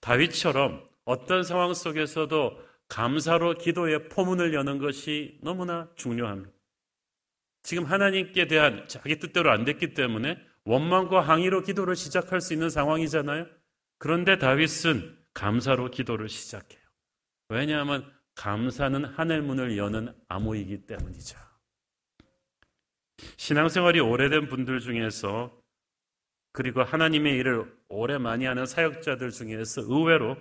다윗처럼 0.00 0.88
어떤 1.04 1.42
상황 1.42 1.74
속에서도 1.74 2.60
감사로 2.88 3.58
기도의 3.58 4.08
포문을 4.08 4.54
여는 4.54 4.78
것이 4.78 5.38
너무나 5.42 5.88
중요합니다. 5.96 6.52
지금 7.62 7.84
하나님께 7.84 8.46
대한 8.46 8.86
자기 8.88 9.18
뜻대로 9.18 9.50
안 9.50 9.64
됐기 9.64 9.94
때문에 9.94 10.36
원망과 10.64 11.20
항의로 11.22 11.62
기도를 11.62 11.96
시작할 11.96 12.40
수 12.40 12.52
있는 12.52 12.70
상황이잖아요. 12.70 13.46
그런데 13.98 14.38
다윗은 14.38 15.18
감사로 15.32 15.90
기도를 15.90 16.28
시작해요. 16.28 16.80
왜냐하면 17.48 18.10
감사는 18.34 19.04
하늘 19.04 19.42
문을 19.42 19.76
여는 19.78 20.14
암호이기 20.28 20.86
때문이죠. 20.86 21.38
신앙생활이 23.36 24.00
오래된 24.00 24.48
분들 24.48 24.80
중에서 24.80 25.56
그리고 26.52 26.82
하나님의 26.82 27.36
일을 27.38 27.76
오래 27.88 28.18
많이 28.18 28.44
하는 28.44 28.64
사역자들 28.64 29.30
중에서 29.30 29.82
의외로 29.82 30.36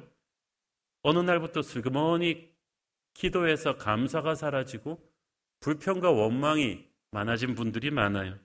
어느 1.01 1.19
날부터 1.19 1.61
슬그머니 1.61 2.53
기도에서 3.13 3.77
감사가 3.77 4.35
사라지고 4.35 5.01
불평과 5.59 6.11
원망이 6.11 6.85
많아진 7.11 7.55
분들이 7.55 7.91
많아요. 7.91 8.37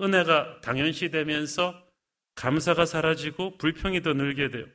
은혜가 0.00 0.60
당연시 0.60 1.10
되면서 1.10 1.84
감사가 2.34 2.84
사라지고 2.86 3.58
불평이 3.58 4.02
더 4.02 4.12
늘게 4.12 4.50
돼요. 4.50 4.66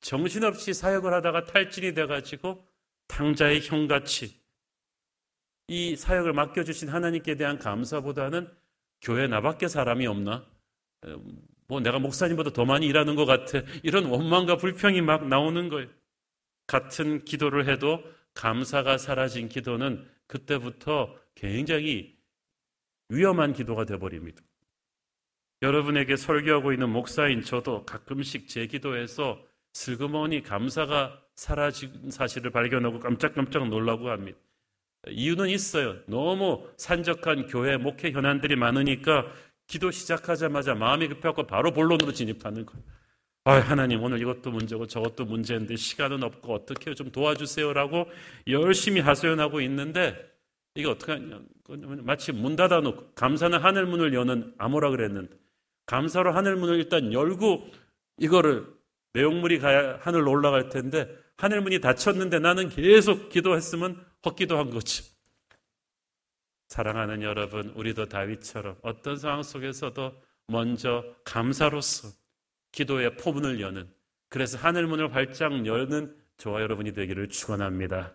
정신없이 0.00 0.74
사역을 0.74 1.12
하다가 1.14 1.44
탈진이 1.44 1.94
돼가지고 1.94 2.66
탕자의 3.08 3.60
형같이 3.62 4.40
이 5.68 5.96
사역을 5.96 6.32
맡겨주신 6.32 6.88
하나님께 6.88 7.36
대한 7.36 7.58
감사보다는 7.58 8.48
교회 9.00 9.26
나밖에 9.26 9.68
사람이 9.68 10.06
없나? 10.06 10.46
뭐 11.68 11.80
내가 11.80 11.98
목사님보다 11.98 12.50
더 12.50 12.64
많이 12.64 12.86
일하는 12.86 13.16
것 13.16 13.24
같아. 13.24 13.62
이런 13.82 14.06
원망과 14.06 14.56
불평이 14.56 15.00
막 15.00 15.26
나오는 15.26 15.68
거예요. 15.68 15.88
같은 16.66 17.24
기도를 17.24 17.68
해도 17.68 18.02
감사가 18.34 18.98
사라진 18.98 19.48
기도는 19.48 20.08
그때부터 20.26 21.14
굉장히 21.34 22.16
위험한 23.08 23.52
기도가 23.52 23.84
되어버립니다. 23.84 24.42
여러분에게 25.62 26.16
설교하고 26.16 26.72
있는 26.72 26.90
목사인 26.90 27.42
저도 27.42 27.84
가끔씩 27.86 28.48
제 28.48 28.66
기도에서 28.66 29.42
슬그머니 29.72 30.42
감사가 30.42 31.22
사라진 31.34 32.10
사실을 32.10 32.50
발견하고 32.50 32.98
깜짝깜짝 32.98 33.68
놀라고 33.68 34.10
합니다. 34.10 34.38
이유는 35.08 35.48
있어요. 35.48 35.96
너무 36.06 36.66
산적한 36.76 37.46
교회 37.46 37.76
목회 37.76 38.10
현안들이 38.10 38.56
많으니까 38.56 39.26
기도 39.66 39.90
시작하자마자 39.90 40.74
마음이 40.74 41.08
급해갖고 41.08 41.44
바로 41.44 41.72
본론으로 41.72 42.12
진입하는 42.12 42.66
거예요. 42.66 42.82
아, 43.44 43.60
하나님 43.60 44.02
오늘 44.02 44.20
이것도 44.20 44.50
문제고 44.50 44.86
저것도 44.86 45.24
문제인데 45.24 45.76
시간은 45.76 46.22
없고 46.24 46.52
어떻게 46.52 46.94
좀 46.94 47.10
도와주세요라고 47.12 48.06
열심히 48.48 49.00
하소연하고 49.00 49.60
있는데 49.60 50.16
이게 50.74 50.88
어떻게 50.88 51.12
하냐. 51.12 51.40
마치 52.02 52.32
문 52.32 52.56
닫아놓고 52.56 53.12
감사는 53.14 53.58
하늘 53.58 53.86
문을 53.86 54.14
여는 54.14 54.54
암호라 54.58 54.90
그랬는데 54.90 55.34
감사로 55.86 56.32
하늘 56.32 56.56
문을 56.56 56.76
일단 56.76 57.12
열고 57.12 57.68
이거를 58.18 58.66
내용물이 59.14 59.58
가야 59.60 59.98
하늘로 60.00 60.30
올라갈 60.30 60.68
텐데 60.68 61.08
하늘 61.36 61.60
문이 61.60 61.80
닫혔는데 61.80 62.38
나는 62.38 62.68
계속 62.68 63.28
기도했으면 63.28 64.04
헛기도 64.26 64.58
한 64.58 64.70
거지. 64.70 65.14
사랑하는 66.68 67.22
여러분, 67.22 67.70
우리도 67.70 68.06
다윗처럼 68.06 68.76
어떤 68.82 69.16
상황 69.16 69.42
속에서도 69.42 70.20
먼저 70.48 71.04
감사로서 71.24 72.08
기도의 72.72 73.16
포문을 73.16 73.60
여는 73.60 73.88
그래서 74.28 74.58
하늘 74.58 74.86
문을 74.86 75.14
활짝 75.14 75.64
여는 75.64 76.14
저와 76.36 76.60
여러분이 76.60 76.92
되기를 76.92 77.28
축원합니다. 77.28 78.14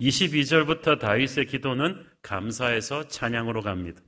22절부터 0.00 0.98
다윗의 0.98 1.46
기도는 1.46 2.06
감사에서 2.22 3.06
찬양으로 3.06 3.62
갑니다. 3.62 4.02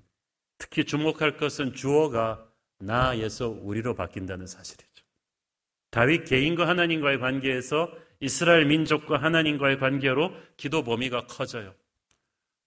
특히 0.59 0.85
주목할 0.85 1.37
것은 1.37 1.75
주어가 1.75 2.47
나에서 2.79 3.49
우리로 3.49 3.95
바뀐다는 3.95 4.47
사실이죠. 4.47 5.05
다윗 5.91 6.25
개인과 6.25 6.67
하나님과의 6.67 7.21
관계에서 7.21 7.93
이스라엘 8.23 8.67
민족과 8.67 9.21
하나님과의 9.21 9.81
관계로 9.81 10.33
기도 10.57 10.85
범위가 10.85 11.27
커져요. 11.27 11.75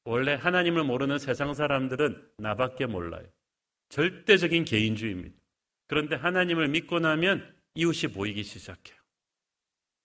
원래 0.03 0.33
하나님을 0.33 0.83
모르는 0.83 1.17
세상 1.17 1.53
사람들은 1.53 2.21
나밖에 2.39 2.87
몰라요. 2.87 3.25
절대적인 3.87 4.65
개인주의입니다. 4.65 5.33
그런데 5.87 6.17
하나님을 6.17 6.67
믿고 6.67 6.99
나면 6.99 7.55
이웃이 7.73 8.11
보이기 8.11 8.43
시작해요. 8.43 8.97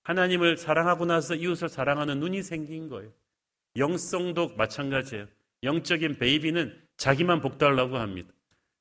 하나님을 0.04 0.56
사랑하고 0.56 1.04
나서 1.04 1.34
이웃을 1.34 1.68
사랑하는 1.68 2.20
눈이 2.20 2.44
생긴 2.44 2.88
거예요. 2.88 3.12
영성도 3.74 4.54
마찬가지예요. 4.54 5.26
영적인 5.64 6.18
베이비는 6.18 6.80
자기만 6.96 7.40
복달라고 7.40 7.96
합니다. 7.96 8.32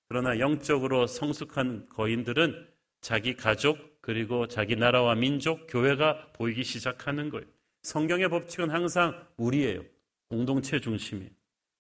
그러나 0.08 0.38
영적으로 0.38 1.08
성숙한 1.08 1.90
거인들은 1.90 2.68
자기 3.02 3.36
가족 3.36 3.89
그리고 4.02 4.48
자기 4.48 4.76
나라와 4.76 5.16
민족, 5.16 5.68
교회가 5.68 6.32
보이기 6.34 6.64
시작하는 6.64 7.30
거예요. 7.30 7.46
성경의 7.84 8.30
법칙은 8.30 8.70
항상 8.70 9.26
우리예요. 9.38 9.84
공동체 10.30 10.80
중심이에요. 10.80 11.30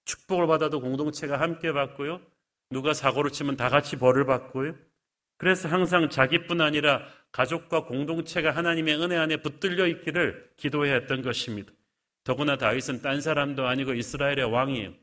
축복을 0.05 0.47
받아도 0.47 0.81
공동체가 0.81 1.39
함께 1.39 1.71
받고요. 1.71 2.21
누가 2.71 2.93
사고를 2.93 3.31
치면 3.31 3.57
다 3.57 3.69
같이 3.69 3.97
벌을 3.97 4.25
받고요. 4.25 4.75
그래서 5.37 5.69
항상 5.69 6.09
자기뿐 6.09 6.61
아니라 6.61 7.07
가족과 7.31 7.85
공동체가 7.85 8.51
하나님의 8.51 9.01
은혜 9.01 9.15
안에 9.15 9.37
붙들려 9.37 9.87
있기를 9.87 10.51
기도해야 10.57 10.95
했던 10.95 11.21
것입니다. 11.21 11.71
더구나 12.23 12.57
다윗은 12.57 13.01
딴 13.01 13.21
사람도 13.21 13.65
아니고 13.65 13.93
이스라엘의 13.93 14.51
왕이에요. 14.51 14.93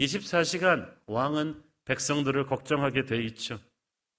24시간 0.00 0.92
왕은 1.06 1.62
백성들을 1.84 2.46
걱정하게 2.46 3.04
돼 3.04 3.22
있죠. 3.24 3.60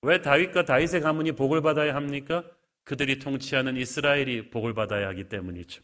왜 0.05 0.21
다윗과 0.21 0.65
다윗의 0.65 1.01
가문이 1.01 1.31
복을 1.31 1.61
받아야 1.61 1.95
합니까? 1.95 2.43
그들이 2.83 3.17
통치하는 3.17 3.75
이스라엘이 3.75 4.51
복을 4.51 4.75
받아야 4.75 5.07
하기 5.07 5.23
때문이죠. 5.29 5.81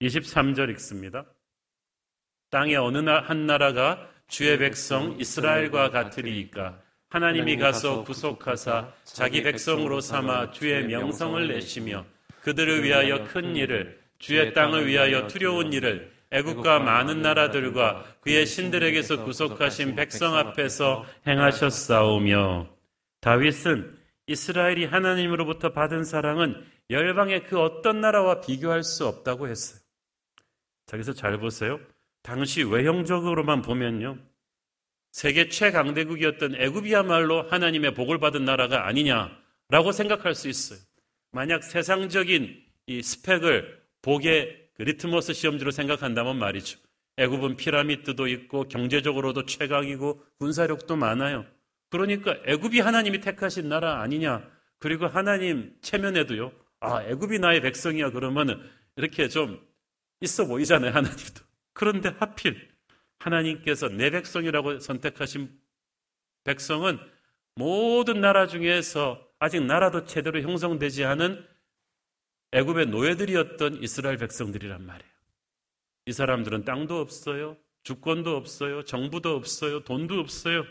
23절 0.00 0.70
읽습니다. 0.70 1.26
땅의 2.48 2.76
어느 2.76 2.98
한 3.08 3.46
나라가 3.46 4.08
주의 4.26 4.56
백성 4.58 5.20
이스라엘과 5.20 5.90
같으리이까 5.90 6.80
하나님이 7.10 7.58
가서 7.58 8.04
구속하사 8.04 8.90
자기 9.04 9.42
백성으로 9.42 10.00
삼아 10.00 10.52
주의 10.52 10.86
명성을 10.86 11.46
내시며 11.46 12.06
그들을 12.40 12.82
위하여 12.84 13.24
큰 13.24 13.54
일을 13.54 14.00
주의 14.18 14.54
땅을 14.54 14.86
위하여 14.86 15.26
두려운 15.26 15.74
일을 15.74 16.10
애국과 16.30 16.78
많은 16.78 17.20
나라들과 17.20 18.04
그의 18.22 18.46
신들에게서 18.46 19.24
구속하신 19.24 19.94
백성 19.96 20.36
앞에서 20.36 21.04
행하셨사오며 21.26 22.79
다윗은 23.20 23.98
이스라엘이 24.26 24.84
하나님으로부터 24.86 25.72
받은 25.72 26.04
사랑은 26.04 26.64
열방의 26.88 27.44
그 27.44 27.60
어떤 27.60 28.00
나라와 28.00 28.40
비교할 28.40 28.82
수 28.82 29.06
없다고 29.06 29.48
했어요. 29.48 29.80
자, 30.86 30.96
여기서 30.96 31.12
잘 31.12 31.38
보세요. 31.38 31.80
당시 32.22 32.62
외형적으로만 32.62 33.62
보면요. 33.62 34.18
세계 35.12 35.48
최강대국이었던 35.48 36.54
애굽이야말로 36.56 37.42
하나님의 37.42 37.94
복을 37.94 38.18
받은 38.18 38.44
나라가 38.44 38.86
아니냐라고 38.86 39.92
생각할 39.92 40.34
수 40.34 40.48
있어요. 40.48 40.78
만약 41.32 41.64
세상적인 41.64 42.64
이 42.86 43.02
스펙을 43.02 43.80
복의 44.02 44.70
그 44.74 44.82
리트머스 44.82 45.32
시험지로 45.32 45.70
생각한다면 45.70 46.38
말이죠. 46.38 46.78
애굽은 47.16 47.56
피라미드도 47.56 48.28
있고 48.28 48.68
경제적으로도 48.68 49.46
최강이고 49.46 50.24
군사력도 50.38 50.96
많아요. 50.96 51.44
그러니까 51.90 52.36
애굽이 52.46 52.80
하나님이 52.80 53.20
택하신 53.20 53.68
나라 53.68 54.00
아니냐. 54.00 54.48
그리고 54.78 55.06
하나님 55.06 55.76
체면에도요. 55.82 56.52
아, 56.80 57.02
애굽이 57.02 57.38
나의 57.38 57.60
백성이야 57.60 58.10
그러면은 58.10 58.58
이렇게 58.96 59.28
좀 59.28 59.60
있어 60.20 60.46
보이잖아요, 60.46 60.90
하나님도. 60.92 61.44
그런데 61.74 62.08
하필 62.18 62.70
하나님께서 63.18 63.88
내 63.88 64.10
백성이라고 64.10 64.78
선택하신 64.80 65.50
백성은 66.44 66.98
모든 67.54 68.20
나라 68.20 68.46
중에서 68.46 69.22
아직 69.38 69.62
나라도 69.62 70.04
제대로 70.06 70.40
형성되지 70.40 71.04
않은 71.04 71.46
애굽의 72.52 72.86
노예들이었던 72.86 73.82
이스라엘 73.82 74.16
백성들이란 74.16 74.84
말이에요. 74.84 75.12
이 76.06 76.12
사람들은 76.12 76.64
땅도 76.64 76.98
없어요. 76.98 77.56
주권도 77.82 78.36
없어요. 78.36 78.84
정부도 78.84 79.36
없어요. 79.36 79.80
돈도 79.84 80.18
없어요. 80.18 80.64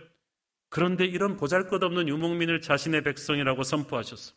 그런데 0.70 1.06
이런 1.06 1.36
보잘것없는 1.36 2.08
유목민을 2.08 2.62
자신의 2.62 3.04
백성이라고 3.04 3.64
선포하셨어. 3.64 4.34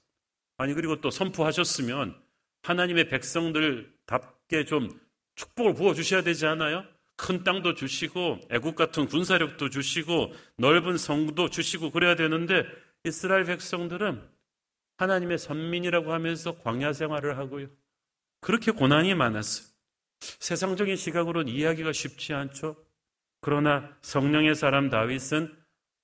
아니 0.59 0.75
그리고 0.75 1.01
또 1.01 1.11
선포하셨으면 1.11 2.16
하나님의 2.62 3.09
백성들답게 3.09 4.64
좀 4.64 4.88
축복을 5.35 5.75
부어 5.75 5.95
주셔야 5.95 6.23
되지 6.23 6.47
않아요? 6.47 6.85
큰 7.16 7.45
땅도 7.45 7.75
주시고 7.75 8.40
애국 8.51 8.75
같은 8.75 9.07
군사력도 9.07 9.71
주시고 9.71 10.33
넓은 10.57 10.97
성도 10.97 11.51
주시고 11.51 11.90
그래야 11.90 12.16
되는데 12.16 12.64
이스라엘 13.05 13.45
백성들은 13.45 14.23
하나님의 14.97 15.38
선민이라고 15.38 16.12
하면서 16.12 16.57
광야 16.59 16.92
생활을 16.92 17.38
하고요. 17.38 17.68
그렇게 18.40 18.71
고난이 18.73 19.14
많았어요. 19.14 19.68
세상적인 20.21 20.97
시각으로는 20.97 21.53
이해하기가 21.53 21.92
쉽지 21.92 22.33
않죠. 22.33 22.77
그러나 23.40 23.97
성령의 24.03 24.55
사람 24.55 24.88
다윗은 24.88 25.62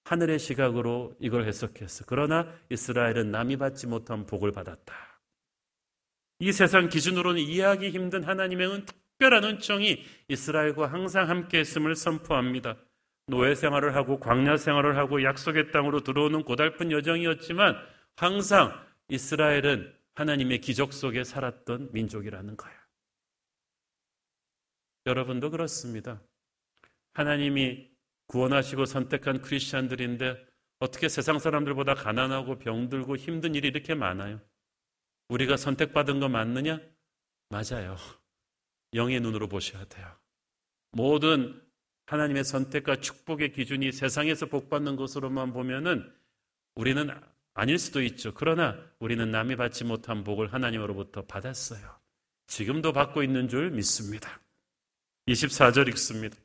하늘의 0.08 0.38
시각으로 0.38 1.14
이걸 1.20 1.44
해석했어. 1.44 2.04
그러나 2.06 2.50
이스라엘은 2.70 3.30
남이 3.30 3.58
받지 3.58 3.86
못한 3.86 4.24
복을 4.24 4.52
받았다. 4.52 4.94
이 6.38 6.50
세상 6.50 6.88
기준으로는 6.88 7.42
이해하기 7.42 7.90
힘든 7.90 8.24
하나님의 8.24 8.86
특별한 8.86 9.44
은총이 9.44 10.02
이스라엘과 10.28 10.86
항상 10.86 11.28
함께 11.28 11.58
했음을 11.58 11.94
선포합니다. 11.94 12.76
노예 13.26 13.54
생활을 13.54 13.94
하고 13.96 14.18
광야 14.18 14.56
생활을 14.56 14.96
하고 14.96 15.22
약속의 15.22 15.72
땅으로 15.72 16.00
들어오는 16.00 16.42
고달픈 16.42 16.90
여정이었지만 16.90 17.76
항상 18.16 18.72
이스라엘은 19.08 19.94
하나님의 20.14 20.62
기적 20.62 20.94
속에 20.94 21.22
살았던 21.22 21.90
민족이라는 21.92 22.56
거야. 22.56 22.72
여러분도 25.04 25.50
그렇습니다. 25.50 26.22
하나님이 27.12 27.90
구원하시고 28.28 28.86
선택한 28.86 29.42
크리스찬들인데 29.42 30.46
어떻게 30.78 31.08
세상 31.08 31.38
사람들보다 31.38 31.94
가난하고 31.94 32.58
병들고 32.58 33.16
힘든 33.16 33.54
일이 33.54 33.68
이렇게 33.68 33.94
많아요? 33.94 34.40
우리가 35.28 35.56
선택받은 35.56 36.20
거 36.20 36.28
맞느냐? 36.28 36.80
맞아요. 37.48 37.96
영의 38.94 39.20
눈으로 39.20 39.48
보셔야 39.48 39.84
돼요. 39.86 40.06
모든 40.92 41.60
하나님의 42.06 42.44
선택과 42.44 42.96
축복의 42.96 43.52
기준이 43.52 43.92
세상에서 43.92 44.46
복받는 44.46 44.96
것으로만 44.96 45.52
보면은 45.52 46.10
우리는 46.74 47.10
아닐 47.54 47.78
수도 47.78 48.02
있죠. 48.02 48.32
그러나 48.34 48.78
우리는 48.98 49.30
남이 49.30 49.56
받지 49.56 49.84
못한 49.84 50.24
복을 50.24 50.52
하나님으로부터 50.52 51.26
받았어요. 51.26 51.98
지금도 52.46 52.92
받고 52.92 53.22
있는 53.22 53.48
줄 53.48 53.70
믿습니다. 53.70 54.40
24절 55.26 55.88
읽습니다. 55.88 56.36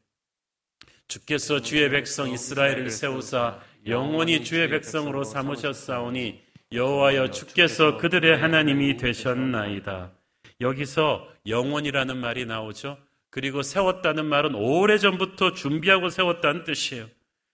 주께서 1.14 1.62
주의 1.62 1.88
백성 1.92 2.32
이스라엘을 2.32 2.90
세우사 2.90 3.60
영원히 3.86 4.44
주의 4.44 4.68
백성으로 4.68 5.24
삼으셨사오니 5.24 6.42
여호와여 6.72 7.30
주께서 7.30 7.98
그들의 7.98 8.36
하나님이 8.36 8.98
되셨나이다. 8.98 10.12
여기서 10.60 11.32
영원이라는 11.46 12.18
말이 12.18 12.48
나오죠. 12.48 12.98
그리고 13.30 13.62
세웠다는 13.62 14.26
말은 14.26 14.56
오래전부터 14.56 15.54
준비하고 15.54 16.10
세웠다는 16.10 16.64
뜻이에요. 16.64 17.08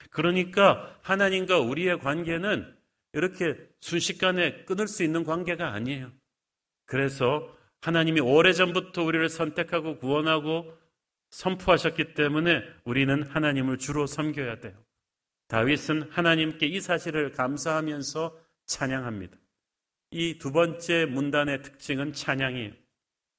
그러니까 0.10 0.96
하나님과 1.02 1.60
우리의 1.60 2.00
관계는 2.00 2.74
이렇게 3.12 3.58
순식간에 3.82 4.64
끊을 4.64 4.88
수 4.88 5.04
있는 5.04 5.26
관계가 5.26 5.74
아니에요. 5.74 6.12
그래서 6.86 7.54
하나님이 7.82 8.22
오래전부터 8.22 9.04
우리를 9.04 9.28
선택하고 9.28 9.98
구원하고 9.98 10.79
선포하셨기 11.32 12.14
때문에 12.14 12.64
우리는 12.86 13.24
하나님을 13.24 13.78
주로 13.78 14.08
섬겨야 14.08 14.60
돼요. 14.60 14.74
다윗은 15.48 16.12
하나님께 16.12 16.68
이 16.68 16.80
사실을 16.80 17.32
감사하면서 17.32 18.38
찬양합니다. 18.66 19.38
이 20.12 20.38
두 20.40 20.52
번째 20.52 21.06
문단의 21.06 21.62
특징은 21.62 22.14
찬양이에요. 22.14 22.74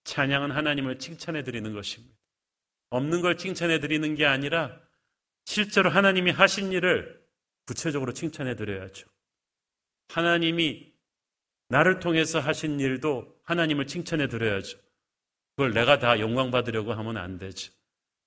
찬양은 0.05 0.51
하나님을 0.51 0.99
칭찬해 0.99 1.43
드리는 1.43 1.73
것입니다. 1.73 2.17
없는 2.91 3.21
걸 3.21 3.37
칭찬해 3.37 3.81
드리는 3.81 4.15
게 4.15 4.27
아니라 4.27 4.81
실제로 5.45 5.91
하나님이 5.91 6.31
하신 6.31 6.73
일을 6.73 7.21
구체적으로 7.67 8.13
칭찬해 8.13 8.57
드려야죠. 8.57 9.09
하나님이 10.09 10.93
나를 11.69 12.01
통해서 12.01 12.41
하신 12.41 12.81
일도 12.81 13.41
하나님을 13.45 13.87
칭찬해 13.87 14.27
드려야죠. 14.29 14.79
그걸 15.57 15.73
내가 15.73 15.99
다 15.99 16.19
영광 16.19 16.51
받으려고 16.51 16.93
하면 16.93 17.17
안 17.17 17.39
되죠. 17.39 17.73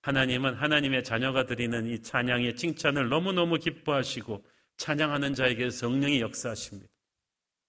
하나님은 0.04 0.56
하나님의 0.56 1.04
자녀가 1.04 1.46
드리는 1.46 1.88
이 1.88 2.02
찬양의 2.02 2.58
칭찬을 2.58 3.08
너무너무 3.08 3.58
기뻐하시고 3.58 4.46
찬양하는 4.78 5.34
자에게 5.34 5.70
성령이 5.70 6.20
역사하십니다. 6.20 6.92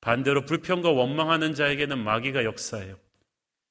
반대로 0.00 0.44
불평과 0.44 0.90
원망하는 0.90 1.54
자에게는 1.54 2.02
마귀가 2.02 2.44
역사해요. 2.44 2.98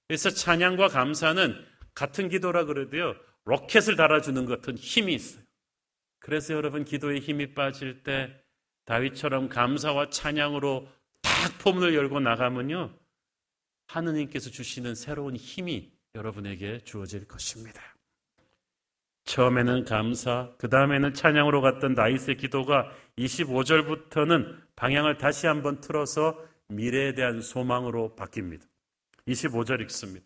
그래서 0.08 0.30
찬양과 0.30 0.88
감사는 0.88 1.65
같은 1.93 2.30
기도라 2.30 2.63
그래도요, 2.65 3.15
로켓을 3.43 3.97
달아주는 3.97 4.45
것 4.45 4.62
같은 4.62 4.78
힘이 4.78 5.15
있어요. 5.15 5.43
그래서 6.19 6.54
여러분 6.54 6.86
기도에 6.86 7.19
힘이 7.19 7.54
빠질 7.54 8.02
때 8.04 8.34
다윗처럼 8.86 9.49
감사와 9.49 10.10
찬양으로 10.10 10.88
딱 11.21 11.58
포문을 11.60 11.95
열고 11.95 12.21
나가면요, 12.21 12.97
하느님께서 13.88 14.49
주시는 14.49 14.95
새로운 14.95 15.36
힘이 15.36 15.91
여러분에게 16.15 16.80
주어질 16.86 17.28
것입니다. 17.28 17.92
처음에는 19.25 19.86
감사, 19.86 20.49
그 20.57 20.69
다음에는 20.69 21.13
찬양으로 21.13 21.62
갔던 21.62 21.95
다윗의 21.95 22.38
기도가 22.38 22.91
25절부터는 23.17 24.57
방향을 24.75 25.17
다시 25.17 25.47
한번 25.47 25.79
틀어서 25.79 26.38
미래에 26.67 27.13
대한 27.13 27.41
소망으로 27.41 28.15
바뀝니다. 28.17 28.62
25절 29.27 29.81
읽습니다. 29.81 30.25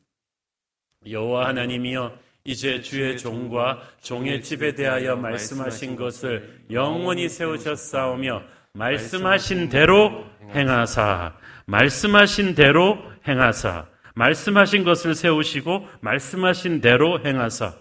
여호와 1.10 1.48
하나님이여 1.48 2.18
이제 2.44 2.82
주의 2.82 3.18
종과 3.18 3.82
종의 4.02 4.42
집에 4.42 4.74
대하여 4.74 5.16
말씀하신 5.18 5.96
것을 5.96 6.64
영원히 6.72 7.28
세우셨사오며 7.30 8.42
말씀하신 8.74 9.70
대로 9.70 10.26
행하사 10.54 11.36
말씀하신 11.66 12.56
대로 12.56 12.98
행하사 13.28 13.86
말씀하신 14.16 14.84
것을 14.86 15.14
세우시고 15.14 15.88
말씀하신 16.02 16.82
대로 16.82 17.20
행하사 17.24 17.76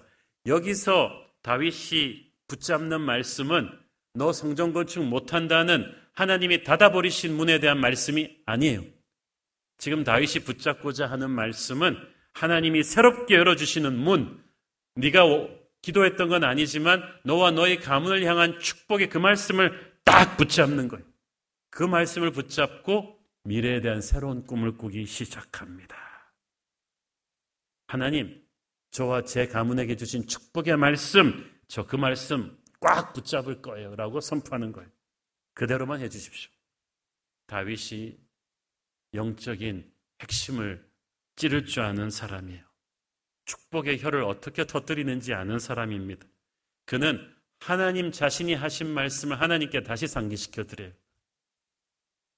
여기서 0.47 1.27
다윗이 1.43 2.33
붙잡는 2.49 3.01
말씀은 3.01 3.69
너 4.15 4.33
성전 4.33 4.73
건축 4.73 5.05
못한다는 5.05 5.93
하나님이 6.13 6.65
닫아버리신 6.65 7.37
문에 7.37 7.59
대한 7.59 7.81
말씀이 7.81 8.39
아니에요. 8.47 8.83
지금 9.79 10.05
다윗이 10.05 10.45
붙잡고자 10.45 11.07
하는 11.07 11.31
말씀은 11.31 11.97
하나님이 12.33 12.83
새롭게 12.83 13.35
열어주시는 13.35 13.97
문, 13.97 14.43
네가 14.95 15.25
기도했던 15.83 16.29
건 16.29 16.45
아니지만 16.45 17.03
너와 17.25 17.51
너의 17.51 17.81
가문을 17.81 18.25
향한 18.25 18.59
축복의 18.59 19.11
그 19.11 19.19
말씀을 19.19 19.95
딱 20.05 20.37
붙잡는 20.37 20.89
거예요. 20.89 21.05
그 21.71 21.83
말씀을 21.83 22.31
붙잡고 22.31 23.19
미래에 23.45 23.81
대한 23.81 24.01
새로운 24.01 24.45
꿈을 24.45 24.77
꾸기 24.77 25.05
시작합니다. 25.07 25.97
하나님, 27.87 28.46
저와 28.91 29.23
제 29.23 29.47
가문에게 29.47 29.97
주신 29.97 30.27
축복의 30.27 30.77
말씀, 30.77 31.51
저 31.69 31.87
그 31.87 31.97
말씀 31.97 32.57
꽉 32.81 33.13
붙잡을 33.13 33.63
거예요. 33.63 33.97
라고 33.97 34.21
선포하는 34.21 34.73
거예요. 34.73 34.89
그대로만 35.55 36.01
해 36.01 36.09
주십시오. 36.09 36.51
다윗이 37.47 38.19
영적인 39.15 39.91
핵심을 40.21 40.87
찌를 41.37 41.65
줄 41.65 41.83
아는 41.83 42.11
사람이에요. 42.11 42.65
축복의 43.45 44.01
혀를 44.01 44.23
어떻게 44.25 44.67
터뜨리는지 44.67 45.33
아는 45.33 45.59
사람입니다. 45.59 46.27
그는 46.85 47.33
하나님 47.61 48.13
자신이 48.13 48.55
하신 48.55 48.89
말씀을 48.89 49.41
하나님께 49.41 49.83
다시 49.83 50.07
상기시켜 50.07 50.65
드려요. 50.65 50.93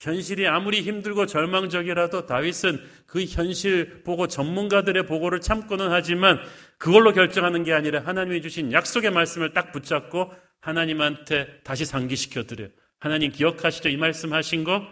현실이 0.01 0.47
아무리 0.47 0.83
힘들고 0.83 1.27
절망적이라도 1.27 2.27
다윗은 2.27 2.81
그 3.07 3.25
현실 3.25 4.03
보고 4.05 4.29
전문가들의 4.29 5.07
보고를 5.07 5.41
참고는 5.41 5.91
하지만 5.91 6.39
그걸로 6.79 7.13
결정하는 7.13 7.65
게 7.65 7.73
아니라 7.73 8.01
하나님이 8.05 8.41
주신 8.43 8.73
약속의 8.73 9.11
말씀을 9.11 9.53
딱 9.53 9.73
붙잡고 9.73 10.33
하나님한테 10.61 11.63
다시 11.65 11.85
상기시켜 11.85 12.45
드려요. 12.45 12.69
하나님 13.01 13.33
기억하시죠? 13.33 13.89
이 13.89 13.97
말씀 13.97 14.33
하신 14.33 14.65
거 14.65 14.87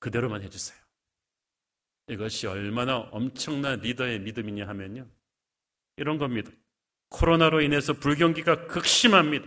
그대로만 0.00 0.42
해주세요. 0.42 0.78
이것이 2.08 2.46
얼마나 2.46 2.98
엄청난 2.98 3.80
리더의 3.80 4.20
믿음이냐 4.20 4.66
하면요. 4.68 5.06
이런 5.96 6.18
겁니다. 6.18 6.50
코로나로 7.08 7.60
인해서 7.60 7.92
불경기가 7.92 8.66
극심합니다. 8.66 9.46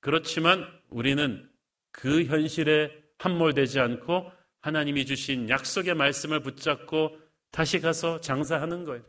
그렇지만 0.00 0.66
우리는 0.88 1.48
그 1.92 2.24
현실에 2.24 3.03
함몰되지 3.18 3.80
않고 3.80 4.30
하나님이 4.62 5.06
주신 5.06 5.48
약속의 5.48 5.94
말씀을 5.94 6.40
붙잡고 6.40 7.18
다시 7.50 7.80
가서 7.80 8.20
장사하는 8.20 8.84
거예요. 8.84 9.02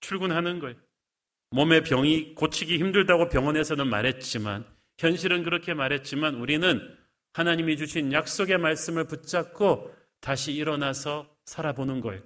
출근하는 0.00 0.58
거예요. 0.58 0.76
몸의 1.50 1.84
병이 1.84 2.34
고치기 2.34 2.78
힘들다고 2.78 3.28
병원에서는 3.28 3.86
말했지만 3.86 4.64
현실은 4.98 5.42
그렇게 5.42 5.74
말했지만 5.74 6.34
우리는 6.34 6.80
하나님이 7.32 7.76
주신 7.76 8.12
약속의 8.12 8.58
말씀을 8.58 9.04
붙잡고 9.04 9.94
다시 10.20 10.52
일어나서 10.52 11.28
살아보는 11.44 12.00
거예요. 12.00 12.22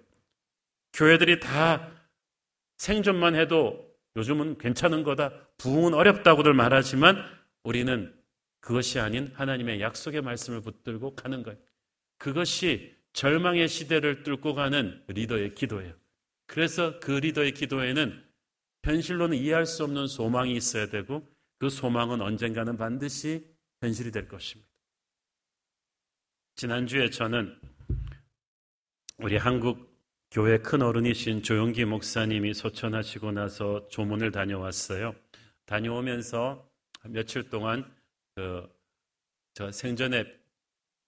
교회들이 0.93 1.41
다 1.41 1.91
생존만 2.77 3.35
해도 3.35 3.89
요즘은 4.17 4.59
괜찮은 4.59 5.03
거다. 5.03 5.33
부흥은 5.59 5.95
어렵다고들 5.95 6.55
말하지만 6.55 7.23
우리는 7.65 8.15
그것이 8.61 8.99
아닌 8.99 9.31
하나님의 9.35 9.81
약속의 9.81 10.23
말씀을 10.23 10.61
붙들고 10.61 11.15
가는 11.15 11.43
거예요. 11.43 11.59
그것이 12.19 12.97
절망의 13.13 13.69
시대를 13.69 14.23
뚫고 14.23 14.55
가는 14.55 15.03
리더의 15.09 15.55
기도예요. 15.55 15.95
그래서 16.47 16.99
그 17.01 17.13
리더의 17.13 17.53
기도에는 17.53 18.25
현실로는 18.85 19.37
이해할 19.37 19.67
수 19.67 19.85
없는 19.85 20.07
소망이 20.07 20.55
있어야 20.55 20.87
되고 20.87 21.27
그 21.59 21.69
소망은 21.69 22.21
언젠가는 22.21 22.77
반드시 22.77 23.47
현실이 23.81 24.11
될 24.13 24.29
것입니다. 24.29 24.69
지난주에 26.57 27.11
저는 27.11 27.59
우리 29.19 29.37
한국 29.37 29.89
교회 30.31 30.59
큰 30.59 30.83
어른이신 30.83 31.43
조용기 31.43 31.85
목사님이 31.85 32.55
소천하시고 32.55 33.33
나서 33.33 33.89
조문을 33.89 34.31
다녀왔어요. 34.31 35.15
다녀오면서 35.67 36.69
며칠 37.05 37.49
동안 37.49 37.91
그 38.39 38.79
저 39.59 39.73
생전에 39.73 40.25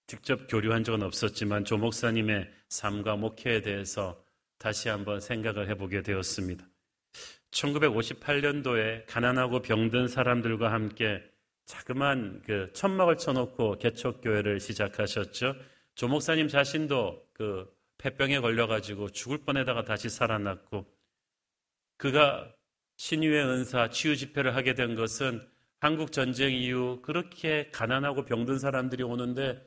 직접 0.09 0.49
교류한 0.49 0.83
적은 0.83 1.05
없었지만 1.05 1.65
조 1.65 1.79
목사님의 1.79 2.51
삶과 2.69 3.15
목회에 3.15 3.63
대해서 3.63 4.21
다시 4.59 4.89
한번 4.89 5.21
생각을 5.21 5.69
해보게 5.69 6.03
되었습니다. 6.03 6.67
1958년도에 7.53 9.07
가난하고 9.07 9.63
병든 9.63 10.09
사람들과 10.09 10.73
함께 10.73 11.23
자그만 11.67 12.43
그 12.45 12.73
천막을 12.73 13.19
쳐놓고 13.19 13.79
개척교회를 13.79 14.59
시작하셨죠. 14.59 15.55
조 15.95 16.09
목사님 16.09 16.49
자신도 16.49 17.29
그 17.33 17.73
폐병에 17.99 18.41
걸려가지고 18.41 19.11
죽을 19.11 19.39
뻔에다가 19.39 19.85
다시 19.85 20.09
살아났고 20.09 20.93
그가 21.99 22.53
신유의 22.97 23.45
은사 23.45 23.91
치유 23.91 24.17
집회를 24.17 24.57
하게 24.57 24.75
된 24.75 24.97
것은 24.97 25.49
한국 25.81 26.13
전쟁 26.13 26.53
이후 26.53 27.01
그렇게 27.03 27.71
가난하고 27.73 28.25
병든 28.27 28.59
사람들이 28.59 29.03
오는데 29.03 29.67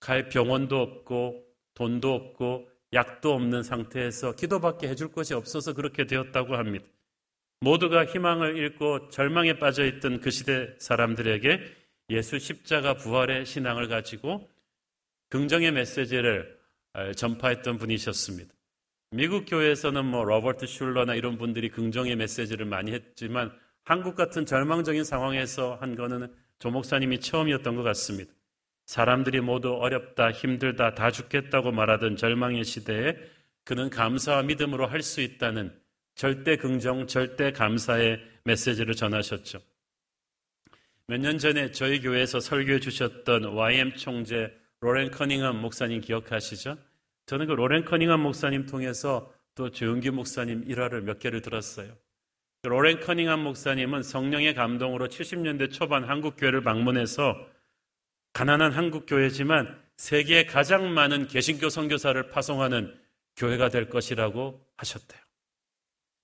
갈 0.00 0.28
병원도 0.28 0.76
없고 0.76 1.44
돈도 1.74 2.12
없고 2.12 2.68
약도 2.92 3.32
없는 3.32 3.62
상태에서 3.62 4.34
기도밖에 4.34 4.88
해줄 4.88 5.12
것이 5.12 5.34
없어서 5.34 5.72
그렇게 5.72 6.06
되었다고 6.06 6.56
합니다. 6.56 6.84
모두가 7.60 8.04
희망을 8.04 8.56
잃고 8.56 9.08
절망에 9.08 9.58
빠져 9.58 9.86
있던 9.86 10.20
그 10.20 10.30
시대 10.30 10.74
사람들에게 10.78 11.60
예수 12.10 12.40
십자가 12.40 12.94
부활의 12.94 13.46
신앙을 13.46 13.86
가지고 13.86 14.50
긍정의 15.30 15.70
메시지를 15.70 16.58
전파했던 17.16 17.78
분이셨습니다. 17.78 18.52
미국 19.12 19.44
교회에서는 19.46 20.04
뭐 20.04 20.24
로버트 20.24 20.66
슐러나 20.66 21.14
이런 21.14 21.38
분들이 21.38 21.68
긍정의 21.70 22.16
메시지를 22.16 22.66
많이 22.66 22.92
했지만 22.92 23.56
한국 23.84 24.14
같은 24.14 24.46
절망적인 24.46 25.04
상황에서 25.04 25.74
한 25.80 25.96
거는 25.96 26.32
조 26.58 26.70
목사님이 26.70 27.20
처음이었던 27.20 27.74
것 27.76 27.82
같습니다. 27.82 28.32
사람들이 28.86 29.40
모두 29.40 29.74
어렵다, 29.74 30.30
힘들다, 30.32 30.94
다 30.94 31.10
죽겠다고 31.10 31.72
말하던 31.72 32.16
절망의 32.16 32.64
시대에 32.64 33.16
그는 33.64 33.90
감사와 33.90 34.42
믿음으로 34.42 34.86
할 34.86 35.02
수 35.02 35.20
있다는 35.20 35.72
절대 36.14 36.56
긍정, 36.56 37.06
절대 37.06 37.52
감사의 37.52 38.20
메시지를 38.44 38.94
전하셨죠. 38.94 39.60
몇 41.08 41.18
년 41.20 41.38
전에 41.38 41.72
저희 41.72 42.00
교회에서 42.00 42.40
설교해 42.40 42.80
주셨던 42.80 43.44
YM 43.56 43.94
총재 43.96 44.52
로렌 44.80 45.10
커닝엄 45.10 45.60
목사님 45.60 46.00
기억하시죠? 46.00 46.76
저는 47.26 47.46
그 47.46 47.52
로렌 47.52 47.84
커닝엄 47.84 48.20
목사님 48.22 48.66
통해서 48.66 49.32
또 49.54 49.70
조용기 49.70 50.10
목사님 50.10 50.64
일화를 50.66 51.02
몇 51.02 51.18
개를 51.18 51.40
들었어요. 51.40 51.96
그 52.62 52.68
로렌 52.68 53.00
커닝엄 53.00 53.42
목사님은 53.42 54.04
성령의 54.04 54.54
감동으로 54.54 55.08
70년대 55.08 55.72
초반 55.72 56.04
한국 56.04 56.36
교회를 56.36 56.62
방문해서 56.62 57.36
가난한 58.34 58.70
한국 58.70 59.04
교회지만 59.04 59.82
세계에 59.96 60.46
가장 60.46 60.94
많은 60.94 61.26
개신교 61.26 61.68
선교사를 61.70 62.30
파송하는 62.30 62.96
교회가 63.36 63.68
될 63.68 63.88
것이라고 63.88 64.64
하셨대요. 64.76 65.20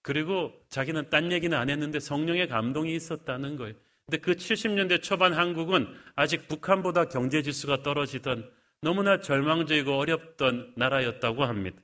그리고 0.03 0.53
자기는 0.69 1.11
딴 1.11 1.33
얘기는 1.33 1.57
안 1.59 1.71
했는데 1.71 1.99
성령의 1.99 2.47
감동이 2.47 2.95
있었다는 2.95 3.57
거예요. 3.57 3.75
근데 4.07 4.19
그 4.19 4.35
70년대 4.35 5.03
초반 5.03 5.33
한국은 5.33 5.93
아직 6.15 6.47
북한보다 6.47 7.07
경제 7.07 7.43
지수가 7.43 7.83
떨어지던 7.83 8.49
너무나 8.81 9.21
절망적이고 9.21 9.93
어렵던 9.93 10.75
나라였다고 10.77 11.45
합니다. 11.45 11.83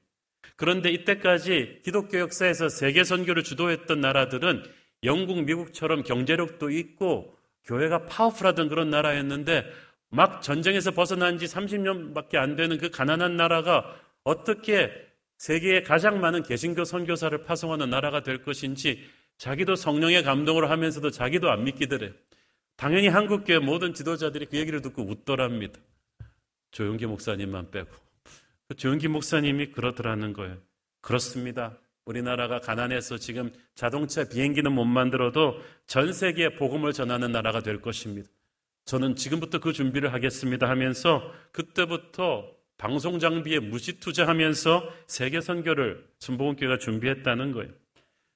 그런데 0.57 0.91
이때까지 0.91 1.81
기독교 1.85 2.19
역사에서 2.19 2.69
세계 2.69 3.05
선교를 3.05 3.43
주도했던 3.43 4.01
나라들은 4.01 4.65
영국, 5.03 5.43
미국처럼 5.45 6.03
경제력도 6.03 6.71
있고 6.71 7.37
교회가 7.65 8.07
파워풀하던 8.07 8.69
그런 8.69 8.91
나라였는데 8.91 9.65
막 10.11 10.43
전쟁에서 10.43 10.93
벗어난 10.93 11.39
지 11.39 11.47
30년밖에 11.47 12.37
안 12.37 12.57
되는 12.57 12.79
그 12.79 12.91
가난한 12.91 13.37
나라가 13.37 13.97
어떻게 14.23 14.93
세계에 15.39 15.83
가장 15.83 16.21
많은 16.21 16.43
개신교 16.45 16.85
선교사를 16.85 17.37
파송하는 17.45 17.91
나라가 17.91 18.23
될 18.23 18.43
것인지 18.43 19.05
자기도 19.37 19.75
성령의 19.75 20.23
감동을 20.23 20.71
하면서도 20.71 21.11
자기도 21.11 21.51
안 21.51 21.65
믿기더래요. 21.65 22.13
당연히 22.77 23.09
한국교회 23.09 23.59
모든 23.59 23.93
지도자들이 23.93 24.47
그 24.47 24.57
얘기를 24.57 24.81
듣고 24.81 25.03
웃더랍니다. 25.03 25.81
조용기 26.71 27.07
목사님만 27.07 27.71
빼고. 27.71 28.04
그 28.69 28.77
조용기 28.77 29.09
목사님이 29.09 29.73
그러더라는 29.73 30.33
거예요. 30.33 30.57
그렇습니다. 31.01 31.79
우리나라가 32.05 32.61
가난해서 32.61 33.19
지금 33.19 33.53
자동차 33.75 34.29
비행기는 34.29 34.71
못 34.73 34.85
만들어도 34.85 35.59
전 35.87 36.13
세계에 36.13 36.57
복음을 36.57 36.93
전하는 36.93 37.33
나라가 37.33 37.61
될 37.61 37.81
것입니다. 37.81 38.29
저는 38.85 39.17
지금부터 39.17 39.61
그 39.61 39.73
준비를 39.73 40.13
하겠습니다 40.13 40.69
하면서 40.69 41.33
그때부터 41.53 42.51
방송 42.77 43.19
장비에 43.19 43.61
무지 43.61 43.99
투자하면서 44.01 44.93
세계 45.07 45.41
선교를 45.41 46.07
순복음교회가 46.19 46.79
준비했다는 46.79 47.53
거예요. 47.53 47.71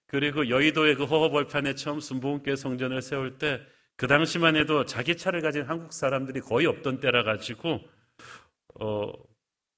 그리고 0.07 0.49
여의도의 0.49 0.95
그 0.95 1.05
허허벌판에 1.05 1.75
처음 1.75 2.01
순복음교회 2.01 2.57
성전을 2.57 3.03
세울 3.03 3.38
때 3.38 3.61
그 3.99 4.07
당시만 4.07 4.55
해도 4.55 4.85
자기 4.85 5.17
차를 5.17 5.41
가진 5.41 5.64
한국 5.64 5.93
사람들이 5.93 6.41
거의 6.41 6.67
없던 6.67 7.01
때라 7.01 7.25
가지고 7.25 7.81
어, 8.79 9.12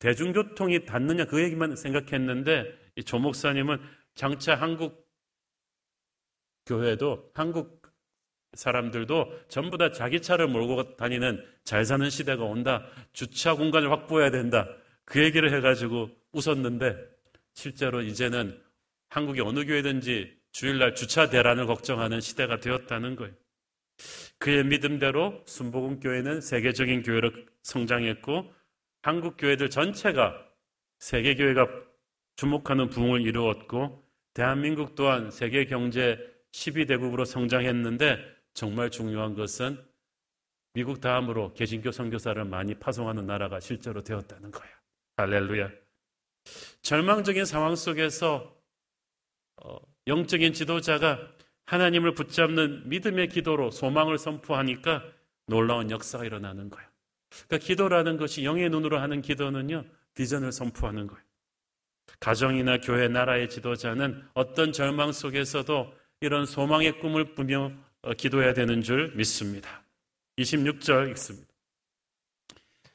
대중교통이 0.00 0.84
닿느냐 0.86 1.26
그 1.26 1.40
얘기만 1.42 1.76
생각했는데 1.76 2.80
이 2.96 3.02
조 3.04 3.18
목사님은 3.18 3.78
장차 4.14 4.54
한국 4.54 5.08
교회도 6.66 7.30
한국 7.34 7.80
사람들도 8.54 9.46
전부 9.48 9.78
다 9.78 9.92
자기 9.92 10.20
차를 10.20 10.48
몰고 10.48 10.96
다니는 10.96 11.44
잘 11.64 11.84
사는 11.84 12.10
시대가 12.10 12.44
온다. 12.44 12.84
주차 13.12 13.54
공간을 13.54 13.90
확보해야 13.92 14.30
된다. 14.30 14.68
그 15.04 15.22
얘기를 15.22 15.52
해가지고 15.54 16.10
웃었는데 16.32 16.96
실제로 17.54 18.02
이제는 18.02 18.60
한국의 19.08 19.42
어느 19.42 19.64
교회든지 19.64 20.36
주일날 20.52 20.94
주차 20.94 21.30
대란을 21.30 21.66
걱정하는 21.66 22.20
시대가 22.20 22.58
되었다는 22.58 23.16
거예요. 23.16 23.34
그의 24.38 24.64
믿음대로 24.64 25.42
순복음 25.46 26.00
교회는 26.00 26.40
세계적인 26.40 27.02
교회로 27.02 27.30
성장했고 27.62 28.52
한국 29.02 29.36
교회들 29.36 29.70
전체가 29.70 30.46
세계 30.98 31.34
교회가 31.34 31.66
주목하는 32.36 32.90
부흥을 32.90 33.22
이루었고 33.22 34.04
대한민국 34.34 34.94
또한 34.94 35.30
세계 35.30 35.64
경제 35.64 36.18
12대국으로 36.52 37.24
성장했는데 37.24 38.18
정말 38.54 38.90
중요한 38.90 39.34
것은 39.34 39.82
미국 40.74 41.00
다음으로 41.00 41.52
개신교 41.54 41.90
선교사를 41.90 42.44
많이 42.44 42.74
파송하는 42.74 43.26
나라가 43.26 43.58
실제로 43.60 44.02
되었다는 44.02 44.50
거예요. 44.50 44.74
할렐루야. 45.16 45.70
절망적인 46.82 47.44
상황 47.44 47.76
속에서 47.76 48.56
어, 49.62 49.78
영적인 50.06 50.52
지도자가 50.52 51.18
하나님을 51.66 52.14
붙잡는 52.14 52.88
믿음의 52.88 53.28
기도로 53.28 53.70
소망을 53.70 54.18
선포하니까 54.18 55.04
놀라운 55.46 55.90
역사가 55.90 56.24
일어나는 56.24 56.70
거예요. 56.70 56.89
그러니까 57.46 57.66
기도라는 57.66 58.16
것이 58.16 58.44
영의 58.44 58.68
눈으로 58.70 58.98
하는 58.98 59.22
기도는요, 59.22 59.84
비전을 60.14 60.52
선포하는 60.52 61.06
거예요. 61.06 61.22
가정이나 62.18 62.78
교회, 62.78 63.08
나라의 63.08 63.48
지도자는 63.48 64.22
어떤 64.34 64.72
절망 64.72 65.12
속에서도 65.12 65.94
이런 66.20 66.44
소망의 66.44 66.98
꿈을 67.00 67.34
꾸며 67.34 67.72
어, 68.02 68.14
기도해야 68.14 68.52
되는 68.54 68.82
줄 68.82 69.12
믿습니다. 69.14 69.82
26절 70.38 71.10
읽습니다. 71.10 71.48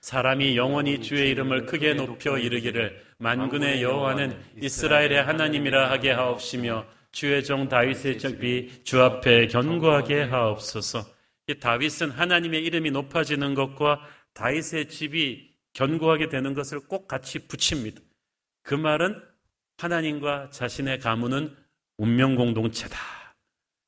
사람이 0.01 0.55
영원히 0.55 1.01
주의 1.01 1.31
이름을 1.31 1.65
크게 1.65 1.95
높여 1.95 2.37
이르기를 2.37 3.03
만군의 3.17 3.81
여호와는 3.81 4.39
이스라엘의 4.61 5.23
하나님이라 5.23 5.89
하게 5.89 6.11
하옵시며 6.11 6.85
주의 7.11 7.43
종 7.43 7.67
다윗의 7.67 8.19
적이 8.19 8.81
주 8.83 9.01
앞에 9.01 9.47
견고하게 9.47 10.23
하옵소서. 10.23 11.05
이 11.47 11.55
다윗은 11.59 12.11
하나님의 12.11 12.63
이름이 12.65 12.91
높아지는 12.91 13.55
것과 13.55 14.01
다윗의 14.35 14.89
집이 14.89 15.55
견고하게 15.73 16.29
되는 16.29 16.53
것을 16.53 16.81
꼭 16.81 17.07
같이 17.07 17.47
붙입니다. 17.47 17.99
그 18.61 18.75
말은 18.75 19.21
하나님과 19.77 20.51
자신의 20.51 20.99
가문은 20.99 21.55
운명 21.97 22.35
공동체다. 22.35 22.97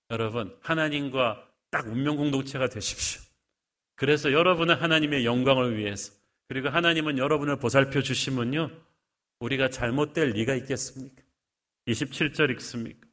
여러분, 0.09 0.57
하나님과 0.61 1.47
딱 1.69 1.87
운명 1.87 2.15
공동체가 2.17 2.67
되십시오. 2.69 3.21
그래서 3.95 4.31
여러분은 4.31 4.75
하나님의 4.75 5.25
영광을 5.25 5.77
위해서 5.77 6.13
그리고 6.47 6.69
하나님은 6.69 7.17
여러분을 7.17 7.57
보살펴 7.57 8.01
주시면요. 8.01 8.71
우리가 9.39 9.69
잘못될 9.69 10.29
리가 10.29 10.55
있겠습니까? 10.55 11.21
27절 11.87 12.51
읽습니까? 12.51 13.06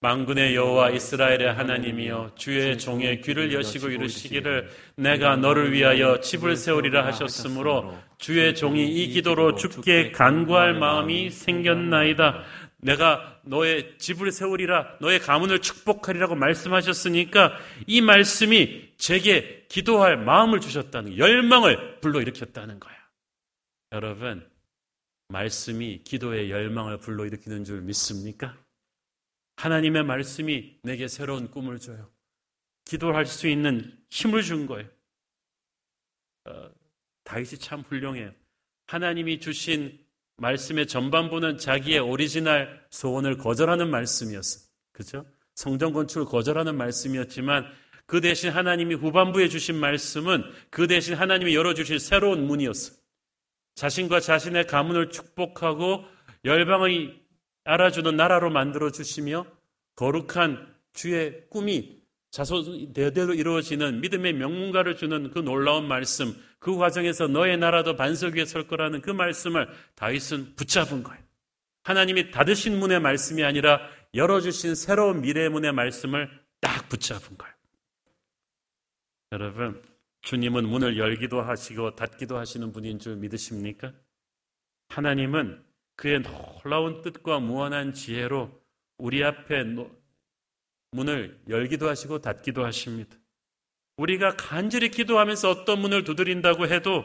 망군의 0.00 0.54
여호와 0.54 0.90
이스라엘의 0.90 1.54
하나님이여 1.54 2.32
주의 2.36 2.78
종의 2.78 3.22
귀를 3.22 3.52
여시고 3.54 3.88
이르시기를 3.88 4.68
내가 4.96 5.36
너를 5.36 5.72
위하여 5.72 6.20
집을 6.20 6.56
세우리라 6.56 7.06
하셨으므로 7.06 7.96
주의 8.18 8.54
종이 8.54 8.86
이 8.86 9.08
기도로 9.08 9.54
죽게 9.54 10.12
간구할 10.12 10.74
마음이 10.74 11.30
생겼나이다. 11.30 12.44
내가 12.78 13.40
너의 13.44 13.96
집을 13.98 14.32
세우리라 14.32 14.98
너의 15.00 15.18
가문을 15.18 15.60
축복하리라고 15.60 16.34
말씀하셨으니까 16.34 17.52
이 17.86 18.02
말씀이 18.02 18.92
제게 18.98 19.64
기도할 19.68 20.18
마음을 20.18 20.60
주셨다는 20.60 21.16
열망을 21.16 22.00
불러일으켰다는 22.00 22.78
거야. 22.80 22.94
여러분 23.92 24.46
말씀이 25.28 26.02
기도의 26.04 26.50
열망을 26.50 26.98
불러일으키는 26.98 27.64
줄 27.64 27.80
믿습니까? 27.80 28.54
하나님의 29.56 30.04
말씀이 30.04 30.78
내게 30.82 31.08
새로운 31.08 31.50
꿈을 31.50 31.78
줘요. 31.78 32.10
기도할 32.84 33.26
수 33.26 33.48
있는 33.48 33.98
힘을 34.10 34.42
준 34.42 34.66
거예요. 34.66 34.88
어, 36.44 36.70
다윗이 37.24 37.58
참 37.58 37.80
훌륭해요. 37.80 38.32
하나님이 38.86 39.40
주신 39.40 39.98
말씀의 40.36 40.86
전반부는 40.86 41.58
자기의 41.58 41.98
오리지널 41.98 42.86
소원을 42.90 43.38
거절하는 43.38 43.90
말씀이었어요. 43.90 44.64
그죠? 44.92 45.26
성전 45.54 45.92
건축을 45.92 46.26
거절하는 46.26 46.76
말씀이었지만 46.76 47.66
그 48.06 48.20
대신 48.20 48.50
하나님이 48.50 48.94
후반부에 48.94 49.48
주신 49.48 49.76
말씀은 49.76 50.44
그 50.70 50.86
대신 50.86 51.14
하나님이 51.14 51.54
열어주실 51.54 51.98
새로운 51.98 52.46
문이었어요. 52.46 52.96
자신과 53.74 54.20
자신의 54.20 54.66
가문을 54.66 55.10
축복하고 55.10 56.04
열방의 56.44 57.25
알아주는 57.66 58.16
나라로 58.16 58.50
만들어 58.50 58.90
주시며 58.90 59.46
거룩한 59.96 60.74
주의 60.92 61.46
꿈이 61.50 62.00
자손 62.30 62.92
대대로 62.92 63.34
이루어지는 63.34 64.00
믿음의 64.00 64.34
명문가를 64.34 64.96
주는 64.96 65.30
그 65.30 65.38
놀라운 65.38 65.88
말씀, 65.88 66.34
그 66.58 66.76
과정에서 66.76 67.28
너의 67.28 67.56
나라도 67.56 67.96
반석 67.96 68.34
위에 68.34 68.44
설 68.44 68.66
거라는 68.66 69.00
그 69.00 69.10
말씀을 69.10 69.68
다윗은 69.94 70.54
붙잡은 70.56 71.02
거예요. 71.02 71.22
하나님이 71.84 72.30
닫으신 72.30 72.78
문의 72.78 73.00
말씀이 73.00 73.42
아니라 73.44 73.80
열어주신 74.14 74.74
새로운 74.74 75.20
미래의 75.20 75.48
문의 75.50 75.72
말씀을 75.72 76.28
딱 76.60 76.88
붙잡은 76.88 77.38
거예요. 77.38 77.54
여러분, 79.32 79.82
주님은 80.22 80.66
문을 80.68 80.98
열기도 80.98 81.40
하시고 81.40 81.94
닫기도 81.94 82.36
하시는 82.36 82.72
분인 82.72 82.98
줄 82.98 83.16
믿으십니까? 83.16 83.92
하나님은 84.88 85.62
그의 85.96 86.22
놀라운 86.22 87.02
뜻과 87.02 87.40
무한한 87.40 87.92
지혜로 87.92 88.62
우리 88.98 89.24
앞에 89.24 89.64
문을 90.92 91.42
열기도 91.48 91.88
하시고 91.88 92.20
닫기도 92.20 92.64
하십니다. 92.64 93.16
우리가 93.96 94.36
간절히 94.36 94.90
기도하면서 94.90 95.50
어떤 95.50 95.80
문을 95.80 96.04
두드린다고 96.04 96.66
해도 96.68 97.04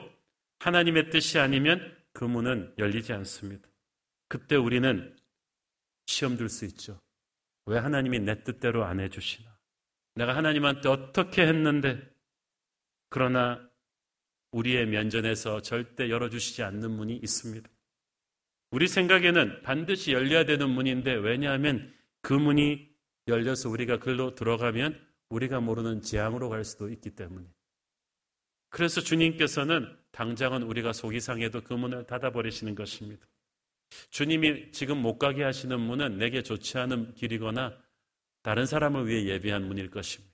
하나님의 0.60 1.10
뜻이 1.10 1.40
아니면 1.40 1.98
그 2.14 2.26
문은 2.26 2.74
열리지 2.78 3.14
않습니다. 3.14 3.68
그때 4.28 4.56
우리는 4.56 5.16
시험 6.06 6.36
들 6.36 6.50
수 6.50 6.66
있죠. 6.66 7.00
왜 7.66 7.78
하나님이 7.78 8.20
내 8.20 8.44
뜻대로 8.44 8.84
안 8.84 9.00
해주시나? 9.00 9.50
내가 10.16 10.36
하나님한테 10.36 10.90
어떻게 10.90 11.48
했는데, 11.48 12.02
그러나 13.10 13.66
우리의 14.52 14.88
면전에서 14.88 15.62
절대 15.62 16.10
열어주시지 16.10 16.64
않는 16.64 16.92
문이 16.92 17.16
있습니다. 17.16 17.70
우리 18.72 18.88
생각에는 18.88 19.62
반드시 19.64 20.14
열려야 20.14 20.46
되는 20.46 20.70
문인데 20.70 21.14
왜냐하면 21.14 21.94
그 22.22 22.34
문이 22.34 22.90
열려서 23.28 23.70
우리가 23.70 24.00
글로 24.00 24.34
들어가면 24.34 25.00
우리가 25.30 25.60
모르는 25.60 26.02
재앙으로 26.02 26.50
갈 26.50 26.64
수도 26.64 26.90
있기 26.90 27.12
때문에. 27.12 27.46
그래서 28.70 29.02
주님께서는 29.02 29.98
당장은 30.12 30.64
우리가 30.64 30.94
속이 30.94 31.20
상해도 31.20 31.62
그 31.62 31.74
문을 31.74 32.06
닫아버리시는 32.06 32.76
것입니다. 32.76 33.26
주님이 34.10 34.72
지금 34.72 35.02
못 35.02 35.18
가게 35.18 35.44
하시는 35.44 35.78
문은 35.78 36.18
내게 36.18 36.42
좋지 36.42 36.78
않은 36.78 37.14
길이거나 37.16 37.78
다른 38.42 38.66
사람을 38.66 39.08
위해 39.08 39.26
예비한 39.26 39.68
문일 39.68 39.90
것입니다. 39.90 40.34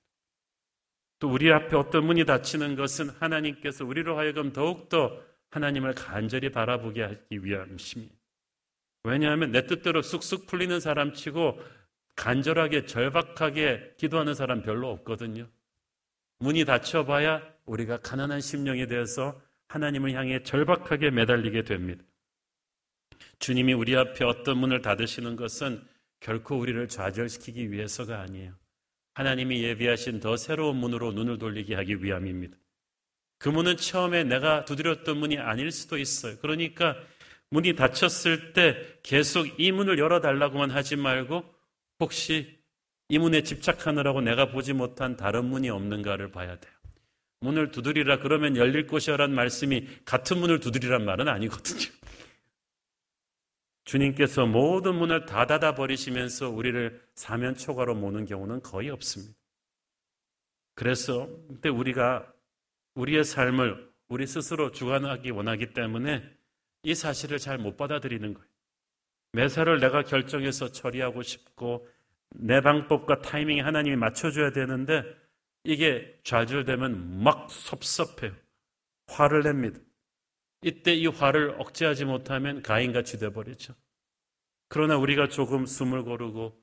또 1.19 1.32
우리 1.32 1.52
앞에 1.52 1.76
어떤 1.76 2.06
문이 2.06 2.26
닫히는 2.26 2.76
것은 2.76 3.10
하나님께서 3.10 3.84
우리로 3.84 4.17
하여금 4.17 4.54
더욱더 4.54 5.19
하나님을 5.50 5.95
간절히 5.95 6.52
바라보게 6.52 7.02
하기 7.02 7.43
위함입니다. 7.43 8.17
왜냐하면 9.08 9.52
내 9.52 9.65
뜻대로 9.65 10.02
쑥쑥 10.02 10.48
풀리는 10.48 10.80
사람 10.82 11.13
치고 11.13 11.60
간절하게 12.17 12.86
절박하게 12.86 13.93
기도하는 13.98 14.34
사람 14.34 14.62
별로 14.62 14.89
없거든요. 14.91 15.48
문이 16.39 16.65
닫혀봐야 16.65 17.41
우리가 17.65 17.98
가난한 17.98 18.41
심령에 18.41 18.88
대해서 18.88 19.41
하나님을 19.70 20.13
향해 20.13 20.43
절박하게 20.43 21.12
매달리게 21.12 21.63
됩니다. 21.63 22.04
주님이 23.39 23.74
우리 23.74 23.96
앞에 23.96 24.26
어떤 24.26 24.58
문을 24.58 24.82
닫으시는 24.82 25.36
것은 25.36 25.82
결코 26.20 26.58
우리를 26.58 26.88
좌절시키기 26.88 27.72
위해서가 27.72 28.20
아니에요. 28.22 28.54
하나님이 29.13 29.63
예비하신 29.63 30.20
더 30.20 30.36
새로운 30.36 30.78
문으로 30.78 31.13
눈을 31.13 31.38
돌리게 31.38 31.76
하기 31.76 32.04
위함입니다. 32.04 32.58
그 33.38 33.50
문은 33.50 33.78
처음에 33.78 34.24
내가 34.24 34.65
두드렸던 34.65 35.17
문이 35.17 35.38
아닐 35.38 35.72
수도 35.72 35.98
있어요. 35.98 36.38
그러니까 36.39 36.96
문이 37.50 37.76
닫혔을 37.76 38.54
때 38.54 39.00
계속 39.04 39.60
이 39.60 39.72
문을 39.72 40.00
열어달라고만 40.00 40.72
하지 40.72 40.96
말고 40.96 41.44
혹시 42.00 42.58
이 43.10 43.20
문에 43.20 43.44
집착하느라고 43.44 44.22
내가 44.22 44.52
보지 44.52 44.74
못한 44.74 45.16
다른 45.16 45.46
문이 45.46 45.70
없는가를 45.70 46.32
봐야 46.32 46.60
돼요. 46.60 46.74
문을 47.40 47.72
두드리라 47.72 48.20
그러면 48.20 48.58
열릴 48.58 48.88
것이라는 48.88 49.34
말씀이 49.34 49.88
같은 50.04 50.40
문을 50.40 50.60
두드리란 50.60 51.06
말은 51.06 51.28
아니거든요. 51.28 51.90
주님께서 53.86 54.46
모든 54.46 54.96
문을 54.96 55.26
다 55.26 55.46
닫아 55.46 55.76
버리시면서 55.76 56.50
우리를 56.50 57.02
사면 57.16 57.56
초과로 57.56 57.96
모는 57.96 58.26
경우는 58.26 58.62
거의 58.62 58.90
없습니다. 58.90 59.34
그래서 60.76 61.30
그때 61.48 61.70
우리가 61.70 62.32
우리의 62.96 63.24
삶을 63.24 63.90
우리 64.10 64.28
스스로 64.28 64.72
주관하기 64.72 65.30
원하기 65.32 65.74
때문에 65.74 66.37
이 66.88 66.95
사실을 66.95 67.38
잘 67.38 67.58
못 67.58 67.76
받아들이는 67.76 68.34
거예요. 68.34 68.47
매사를 69.34 69.78
내가 69.82 70.04
결정해서 70.04 70.71
처리하고 70.71 71.21
싶고 71.21 71.86
내 72.30 72.62
방법과 72.62 73.21
타이밍에 73.21 73.60
하나님이 73.60 73.97
맞춰줘야 73.97 74.52
되는데 74.54 75.04
이게 75.65 76.17
좌절되면 76.23 77.21
막 77.21 77.52
섭섭해요. 77.52 78.34
화를 79.08 79.43
냅니다. 79.43 79.82
이때 80.62 80.95
이 80.95 81.08
화를 81.08 81.56
억제하지 81.60 82.06
못하면 82.06 82.62
가인같이 82.62 83.19
돼버리죠. 83.19 83.76
그러나 84.69 84.95
우리가 84.95 85.28
조금 85.28 85.65
숨을 85.65 86.04
고르고 86.04 86.58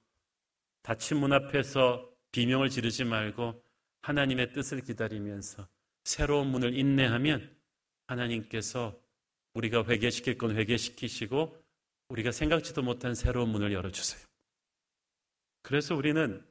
닫힌 0.82 1.18
문 1.18 1.34
앞에서 1.34 2.10
비명을 2.32 2.70
지르지 2.70 3.04
말고 3.04 3.62
하나님의 4.00 4.54
뜻을 4.54 4.80
기다리면서 4.80 5.68
새로운 6.04 6.46
문을 6.46 6.78
인내하면 6.78 7.54
하나님께서 8.06 9.03
우리가 9.54 9.84
회개시킬 9.84 10.36
건 10.38 10.56
회개시키시고 10.56 11.56
우리가 12.08 12.32
생각지도 12.32 12.82
못한 12.82 13.14
새로운 13.14 13.48
문을 13.50 13.72
열어주세요. 13.72 14.22
그래서 15.62 15.94
우리는 15.94 16.44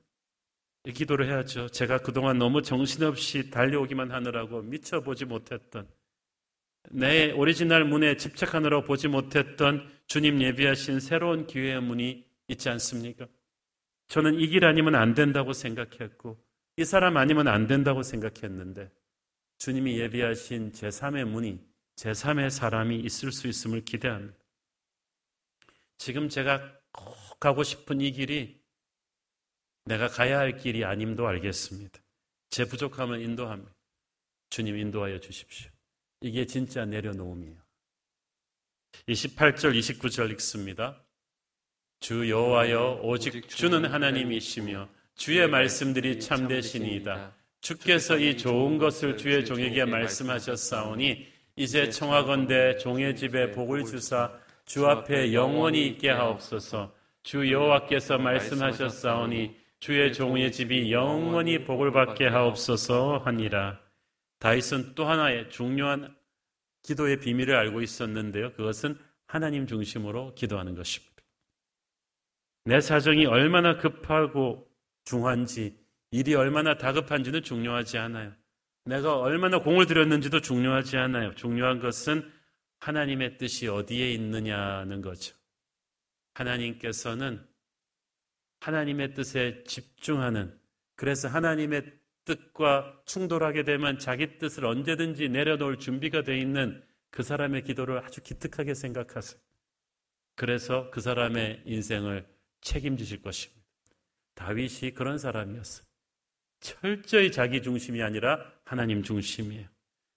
이 0.86 0.92
기도를 0.92 1.28
해야죠. 1.28 1.70
제가 1.70 2.00
그동안 2.00 2.38
너무 2.38 2.62
정신없이 2.62 3.50
달려오기만 3.50 4.12
하느라고 4.12 4.62
미쳐 4.64 5.02
보지 5.02 5.26
못했던 5.26 5.88
내 6.90 7.32
오리지널 7.32 7.86
문에 7.86 8.18
집착하느라 8.18 8.82
보지 8.82 9.08
못했던 9.08 9.90
주님 10.08 10.42
예비하신 10.42 11.00
새로운 11.00 11.48
기회의 11.48 11.82
문이 11.82 12.26
있지 12.50 12.70
않습니까? 12.70 13.28
저는 14.10 14.40
이 14.40 14.48
길 14.48 14.66
아니면 14.66 14.96
안 14.96 15.14
된다고 15.14 15.54
생각했고 15.54 16.38
이 16.78 16.84
사람 16.84 17.16
아니면 17.18 17.48
안 17.48 17.68
된다고 17.68 18.04
생각했는데 18.04 18.92
주님이 19.60 19.98
예비하신 20.00 20.74
제3의 20.74 21.24
문이 21.24 21.60
제3의 21.96 22.50
사람이 22.50 23.00
있을 23.00 23.32
수 23.32 23.48
있음을 23.48 23.86
기대합니다. 23.86 24.38
지금 25.98 26.30
제가 26.30 26.80
꼭 26.92 27.40
가고 27.40 27.64
싶은 27.64 28.02
이 28.02 28.12
길이 28.12 28.62
내가 29.86 30.08
가야 30.08 30.40
할 30.40 30.58
길이 30.58 30.86
아님도 30.86 31.28
알겠습니다. 31.28 32.00
제 32.50 32.66
부족함을 32.66 33.22
인도합니다. 33.22 33.74
주님 34.50 34.78
인도하여 34.78 35.20
주십시오. 35.20 35.72
이게 36.22 36.46
진짜 36.46 36.86
내려놓음이에요. 36.86 37.58
28절, 39.08 39.78
29절 39.78 40.32
읽습니다. 40.34 41.04
주 42.00 42.30
여호와여 42.30 43.00
오직 43.02 43.50
주는 43.50 43.86
하나님이시며 43.86 44.90
주의 45.16 45.48
말씀들이 45.48 46.20
참되시니이다. 46.20 47.36
주께서 47.62 48.18
이 48.18 48.38
좋은 48.38 48.78
것을 48.78 49.18
주의 49.18 49.46
종에게 49.46 49.86
말씀하셨사오니 49.86 51.33
이제 51.56 51.90
청하건대 51.90 52.78
종의 52.78 53.16
집에 53.16 53.52
복을 53.52 53.86
주사 53.86 54.32
주 54.66 54.88
앞에 54.88 55.34
영원히 55.34 55.86
있게 55.88 56.10
하옵소서. 56.10 56.94
주 57.22 57.52
여호와께서 57.52 58.18
말씀하셨사오니 58.18 59.56
주의 59.80 60.12
종의 60.14 60.52
집이 60.52 60.92
영원히 60.92 61.64
복을 61.64 61.92
받게 61.92 62.28
하옵소서 62.28 63.20
하니라. 63.26 63.80
다윗은 64.40 64.96
또 64.96 65.06
하나의 65.06 65.50
중요한 65.50 66.16
기도의 66.82 67.20
비밀을 67.20 67.56
알고 67.56 67.82
있었는데요. 67.82 68.54
그것은 68.54 68.98
하나님 69.28 69.68
중심으로 69.68 70.34
기도하는 70.36 70.76
것입니다. 70.76 71.14
내 72.66 72.82
사정이 72.82 73.26
얼마나 73.26 73.78
급하고 73.78 74.70
중한지, 75.06 75.78
일이 76.12 76.34
얼마나 76.36 76.78
다급한지는 76.78 77.44
중요하지 77.44 77.98
않아요. 77.98 78.34
내가 78.86 79.18
얼마나 79.18 79.60
공을 79.60 79.86
들였는지도 79.86 80.42
중요하지 80.42 80.98
않아요. 80.98 81.34
중요한 81.36 81.80
것은 81.80 82.30
하나님의 82.80 83.38
뜻이 83.38 83.68
어디에 83.68 84.12
있느냐는 84.12 85.02
거죠. 85.02 85.36
하나님께서는 86.34 87.46
하나님의 88.60 89.14
뜻에 89.14 89.64
집중하는, 89.66 90.58
그래서 90.96 91.28
하나님의 91.28 91.94
뜻과 92.26 93.02
충돌하게 93.06 93.64
되면 93.64 94.00
자기 94.00 94.38
뜻을 94.38 94.66
언제든지 94.66 95.30
내려놓을 95.30 95.80
준비가 95.80 96.24
되어 96.24 96.36
있는 96.36 96.82
그 97.10 97.24
사람의 97.24 97.64
기도를 97.64 98.00
아주 98.00 98.22
기특하게 98.22 98.74
생각하세요. 98.74 99.40
그래서 100.36 100.90
그 100.92 101.00
사람의 101.00 101.64
인생을 101.66 102.26
책임지실 102.62 103.22
것입니다. 103.22 103.62
다윗이 104.36 104.92
그런 104.96 105.18
사람이었어요. 105.18 105.86
철저히 106.64 107.30
자기 107.30 107.62
중심이 107.62 108.02
아니라 108.02 108.40
하나님 108.64 109.04
중심이에요. 109.04 109.68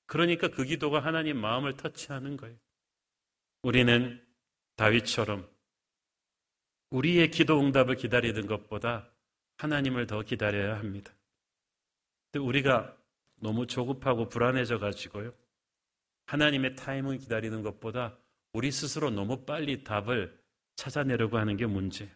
그러니까 0.07 0.47
그 0.49 0.65
기도가 0.65 1.01
하나님 1.01 1.39
마음을 1.39 1.77
터치하는 1.77 2.37
거예요. 2.37 2.57
우리는 3.63 4.25
다윗처럼 4.77 5.49
우리의 6.91 7.33
기도 7.33 7.61
응답을 7.61 7.97
기다리는 7.97 8.47
것보다 8.47 9.11
하나님을 9.59 10.07
더 10.07 10.23
기다려야 10.23 10.79
합니다. 10.79 11.13
우리가 12.39 12.97
너무 13.41 13.67
조급하고 13.67 14.29
불안해져 14.29 14.79
가지고요. 14.79 15.35
하나님의 16.27 16.77
타임을 16.77 17.19
기다리는 17.19 17.63
것보다 17.63 18.17
우리 18.53 18.71
스스로 18.71 19.11
너무 19.11 19.45
빨리 19.45 19.83
답을 19.83 20.39
찾아내려고 20.77 21.39
하는 21.39 21.57
게 21.57 21.67
문제예요. 21.67 22.13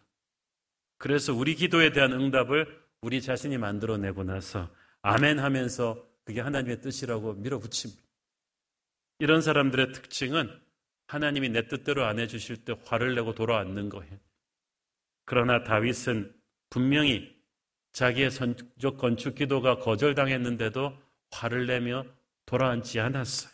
그래서 0.97 1.33
우리 1.33 1.55
기도에 1.55 1.91
대한 1.91 2.13
응답을 2.13 2.81
우리 3.01 3.21
자신이 3.21 3.57
만들어내고 3.57 4.23
나서 4.23 4.69
아멘 5.01 5.39
하면서 5.39 6.07
그게 6.23 6.39
하나님의 6.41 6.81
뜻이라고 6.81 7.33
밀어붙입니다. 7.33 8.01
이런 9.19 9.41
사람들의 9.41 9.93
특징은 9.93 10.49
하나님이 11.07 11.49
내 11.49 11.67
뜻대로 11.67 12.05
안 12.05 12.19
해주실 12.19 12.63
때 12.63 12.73
화를 12.85 13.15
내고 13.15 13.33
돌아앉는 13.33 13.89
거예요. 13.89 14.17
그러나 15.25 15.63
다윗은 15.63 16.33
분명히 16.69 17.35
자기의 17.93 18.31
선적 18.31 18.97
건축 18.97 19.35
기도가 19.35 19.77
거절당했는데도 19.77 20.97
화를 21.31 21.67
내며 21.67 22.05
돌아앉지 22.45 22.99
않았어요. 22.99 23.51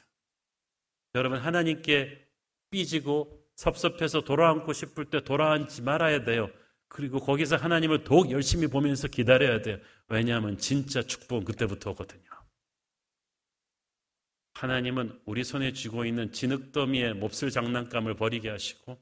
여러분, 1.15 1.39
하나님께 1.39 2.27
삐지고 2.69 3.43
섭섭해서 3.55 4.21
돌아앉고 4.21 4.73
싶을 4.73 5.05
때 5.05 5.23
돌아앉지 5.23 5.81
말아야 5.81 6.23
돼요. 6.23 6.49
그리고 6.87 7.19
거기서 7.19 7.57
하나님을 7.57 8.03
더욱 8.03 8.31
열심히 8.31 8.67
보면서 8.67 9.07
기다려야 9.07 9.61
돼요. 9.61 9.77
왜냐하면 10.07 10.57
진짜 10.57 11.01
축복은 11.01 11.45
그때부터 11.45 11.91
오거든요. 11.91 12.23
하나님은 14.53 15.21
우리 15.25 15.43
손에 15.43 15.73
쥐고 15.73 16.05
있는 16.05 16.31
진흙더미의 16.31 17.13
몹쓸 17.15 17.51
장난감을 17.51 18.15
버리게 18.15 18.49
하시고 18.49 18.99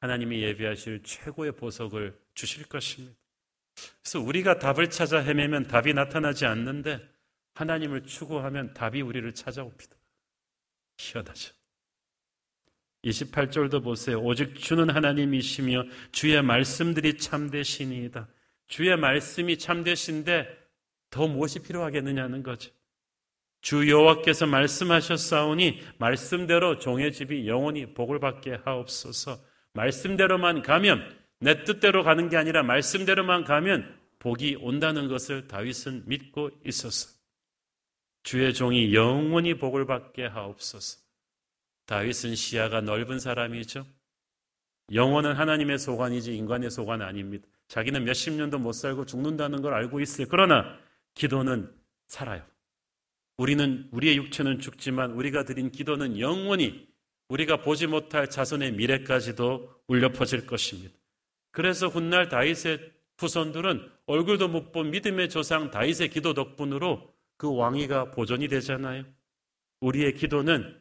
하나님이 0.00 0.42
예비하실 0.42 1.02
최고의 1.02 1.52
보석을 1.52 2.18
주실 2.34 2.66
것입니다. 2.66 3.14
그래서 4.02 4.20
우리가 4.20 4.58
답을 4.58 4.88
찾아 4.88 5.18
헤매면 5.18 5.64
답이 5.64 5.92
나타나지 5.92 6.46
않는데 6.46 7.00
하나님을 7.54 8.04
추구하면 8.04 8.72
답이 8.72 9.02
우리를 9.02 9.34
찾아옵니다. 9.34 9.96
희한하죠. 10.98 11.55
28절도 13.06 13.82
보세요. 13.82 14.20
오직 14.20 14.56
주는 14.56 14.90
하나님이시며 14.90 15.84
주의 16.12 16.40
말씀들이 16.42 17.18
참되시니이다. 17.18 18.28
주의 18.66 18.96
말씀이 18.96 19.58
참되신데 19.58 20.48
더 21.10 21.28
무엇이 21.28 21.62
필요하겠느냐는 21.62 22.42
거죠. 22.42 22.70
주 23.60 23.88
여호와께서 23.88 24.46
말씀하셨사오니 24.46 25.80
말씀대로 25.98 26.78
종의 26.78 27.12
집이 27.12 27.48
영원히 27.48 27.94
복을 27.94 28.20
받게 28.20 28.60
하옵소서. 28.64 29.38
말씀대로만 29.72 30.62
가면 30.62 31.16
내 31.40 31.64
뜻대로 31.64 32.02
가는 32.02 32.28
게 32.28 32.36
아니라 32.36 32.62
말씀대로만 32.62 33.44
가면 33.44 33.98
복이 34.18 34.58
온다는 34.60 35.08
것을 35.08 35.46
다윗은 35.48 36.04
믿고 36.06 36.50
있었어. 36.64 37.10
주의 38.22 38.52
종이 38.52 38.94
영원히 38.94 39.54
복을 39.54 39.86
받게 39.86 40.26
하옵소서. 40.26 41.05
다윗은 41.86 42.34
시야가 42.34 42.82
넓은 42.82 43.18
사람이죠. 43.18 43.86
영원은 44.92 45.34
하나님의 45.34 45.78
소관이지 45.78 46.36
인간의 46.36 46.70
소관 46.70 47.02
아닙니다. 47.02 47.48
자기는 47.68 48.04
몇십 48.04 48.34
년도 48.34 48.58
못 48.58 48.72
살고 48.72 49.06
죽는다는 49.06 49.62
걸 49.62 49.74
알고 49.74 50.00
있어요. 50.00 50.26
그러나 50.30 50.78
기도는 51.14 51.72
살아요. 52.06 52.44
우리는 53.38 53.88
우리의 53.90 54.16
육체는 54.16 54.60
죽지만 54.60 55.12
우리가 55.12 55.44
드린 55.44 55.70
기도는 55.70 56.18
영원히 56.20 56.88
우리가 57.28 57.62
보지 57.62 57.86
못할 57.88 58.30
자손의 58.30 58.72
미래까지도 58.72 59.82
울려 59.88 60.12
퍼질 60.12 60.46
것입니다. 60.46 60.94
그래서 61.50 61.88
훗날 61.88 62.28
다윗의 62.28 62.92
후손들은 63.18 63.90
얼굴도 64.06 64.48
못 64.48 64.72
본 64.72 64.90
믿음의 64.90 65.30
조상 65.30 65.70
다윗의 65.70 66.10
기도 66.10 66.34
덕분으로 66.34 67.12
그 67.36 67.52
왕위가 67.54 68.12
보존이 68.12 68.46
되잖아요. 68.48 69.04
우리의 69.80 70.14
기도는 70.14 70.80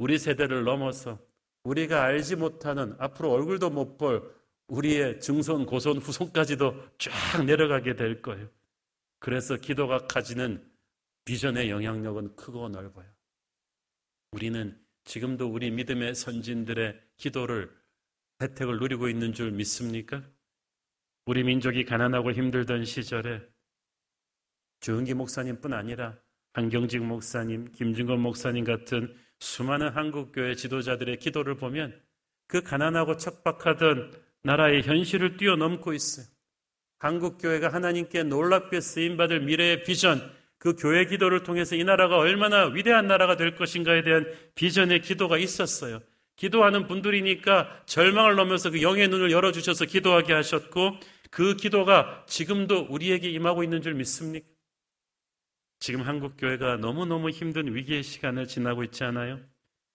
우리 0.00 0.18
세대를 0.18 0.64
넘어서 0.64 1.18
우리가 1.62 2.02
알지 2.02 2.36
못하는 2.36 2.96
앞으로 2.98 3.30
얼굴도 3.32 3.70
못 3.70 3.98
볼 3.98 4.40
우리의 4.70 5.20
증손, 5.20 5.66
고손, 5.66 5.98
후손까지도 5.98 6.74
쫙 6.98 7.44
내려가게 7.44 7.96
될 7.96 8.22
거예요. 8.22 8.48
그래서 9.18 9.56
기도가 9.56 10.06
가지는 10.06 10.64
비전의 11.24 11.70
영향력은 11.70 12.36
크고 12.36 12.68
넓어요. 12.68 13.06
우리는 14.32 14.80
지금도 15.04 15.48
우리 15.52 15.70
믿음의 15.70 16.14
선진들의 16.14 17.00
기도를 17.16 17.70
혜택을 18.40 18.78
누리고 18.78 19.08
있는 19.08 19.32
줄 19.32 19.50
믿습니까? 19.50 20.22
우리 21.26 21.42
민족이 21.42 21.84
가난하고 21.84 22.32
힘들던 22.32 22.84
시절에 22.84 23.42
주은기 24.78 25.14
목사님뿐 25.14 25.74
아니라 25.74 26.16
한경직 26.54 27.04
목사님, 27.04 27.72
김준건 27.72 28.20
목사님 28.20 28.64
같은 28.64 29.14
수많은 29.40 29.88
한국교회 29.88 30.54
지도자들의 30.54 31.18
기도를 31.18 31.56
보면 31.56 31.98
그 32.46 32.62
가난하고 32.62 33.16
척박하던 33.16 34.12
나라의 34.42 34.82
현실을 34.82 35.36
뛰어넘고 35.36 35.92
있어요. 35.92 36.26
한국교회가 36.98 37.72
하나님께 37.72 38.24
놀랍게 38.24 38.80
쓰임받을 38.80 39.40
미래의 39.40 39.82
비전, 39.84 40.30
그 40.58 40.76
교회 40.76 41.06
기도를 41.06 41.42
통해서 41.42 41.74
이 41.74 41.84
나라가 41.84 42.18
얼마나 42.18 42.66
위대한 42.66 43.06
나라가 43.06 43.36
될 43.36 43.56
것인가에 43.56 44.02
대한 44.02 44.26
비전의 44.54 45.00
기도가 45.00 45.38
있었어요. 45.38 46.00
기도하는 46.36 46.86
분들이니까 46.86 47.84
절망을 47.86 48.36
넘어서 48.36 48.70
그 48.70 48.82
영의 48.82 49.08
눈을 49.08 49.30
열어주셔서 49.30 49.86
기도하게 49.86 50.34
하셨고 50.34 50.98
그 51.30 51.56
기도가 51.56 52.24
지금도 52.26 52.88
우리에게 52.90 53.30
임하고 53.30 53.62
있는 53.62 53.80
줄 53.80 53.94
믿습니까? 53.94 54.46
지금 55.80 56.02
한국 56.02 56.36
교회가 56.36 56.76
너무너무 56.76 57.30
힘든 57.30 57.74
위기의 57.74 58.02
시간을 58.02 58.46
지나고 58.46 58.84
있지 58.84 59.02
않아요? 59.04 59.40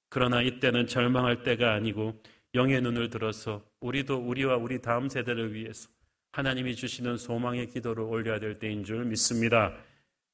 그러나 0.10 0.42
이때는 0.42 0.88
절망할 0.88 1.44
때가 1.44 1.74
아니고 1.74 2.20
영의 2.56 2.82
눈을 2.82 3.12
들어서 3.12 3.64
우리도 3.82 4.18
우리와 4.18 4.58
우리 4.58 4.82
다음 4.82 5.10
세대를 5.10 5.54
위해서 5.54 5.88
하나님이 6.32 6.76
주시는 6.76 7.18
소망의 7.18 7.70
기도를 7.70 8.04
올려야 8.04 8.40
될 8.40 8.58
때인 8.58 8.84
줄 8.84 9.06
믿습니다. 9.06 9.74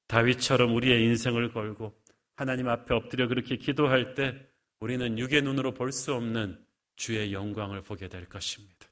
다윗처럼 0.08 0.74
우리의 0.74 1.04
인생을 1.04 1.52
걸고 1.52 1.94
하나님 2.38 2.70
앞에 2.70 2.94
엎드려 2.94 3.28
그렇게 3.28 3.58
기도할 3.58 4.14
때 4.14 4.34
우리는 4.80 5.20
육의 5.20 5.42
눈으로 5.42 5.74
볼 5.74 5.92
수 5.92 6.14
없는 6.14 6.58
주의 6.96 7.34
영광을 7.34 7.82
보게 7.82 8.08
될 8.08 8.26
것입니다. 8.26 8.88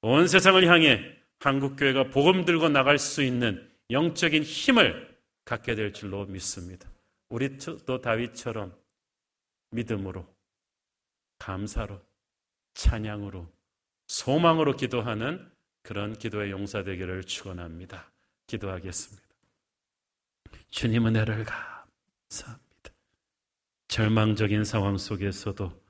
온 0.00 0.26
세상을 0.28 0.66
향해 0.66 1.00
한국교회가 1.40 2.04
복음 2.04 2.44
들고 2.44 2.70
나갈 2.70 2.98
수 2.98 3.22
있는 3.22 3.68
영적인 3.90 4.42
힘을 4.42 5.13
갖게 5.44 5.74
될 5.74 5.92
줄로 5.92 6.24
믿습니다. 6.26 6.88
우리도 7.28 8.00
다윗처럼 8.00 8.76
믿음으로, 9.70 10.26
감사로, 11.38 12.00
찬양으로, 12.74 13.50
소망으로 14.06 14.76
기도하는 14.76 15.50
그런 15.82 16.16
기도의 16.16 16.50
용사 16.50 16.82
되기를 16.82 17.24
축원합니다. 17.24 18.10
기도하겠습니다. 18.46 19.22
주님 20.70 21.06
은혜를 21.06 21.44
감사합니다. 21.44 22.64
절망적인 23.88 24.64
상황 24.64 24.98
속에서도 24.98 25.84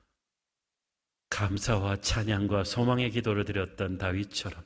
감사와 1.30 2.00
찬양과 2.00 2.64
소망의 2.64 3.10
기도를 3.10 3.44
드렸던 3.44 3.98
다윗처럼 3.98 4.62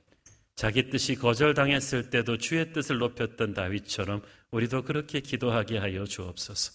자기 0.59 0.91
뜻이 0.91 1.15
거절당했을 1.15 2.11
때도 2.11 2.37
주의 2.37 2.73
뜻을 2.73 2.99
높였던 2.99 3.55
다윗처럼 3.55 4.23
우리도 4.51 4.83
그렇게 4.83 5.21
기도하게 5.21 5.79
하여 5.79 6.05
주옵소서. 6.05 6.73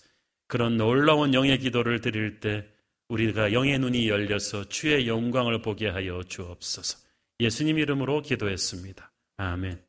그런 0.47 0.77
놀라운 0.77 1.33
영의 1.33 1.59
기도를 1.59 1.99
드릴 1.99 2.39
때 2.39 2.65
우리가 3.09 3.51
영의 3.51 3.77
눈이 3.79 4.07
열려서 4.07 4.69
주의 4.69 5.05
영광을 5.05 5.61
보게 5.61 5.89
하여 5.89 6.23
주옵소서. 6.23 6.97
예수님 7.41 7.77
이름으로 7.77 8.21
기도했습니다. 8.21 9.11
아멘. 9.35 9.83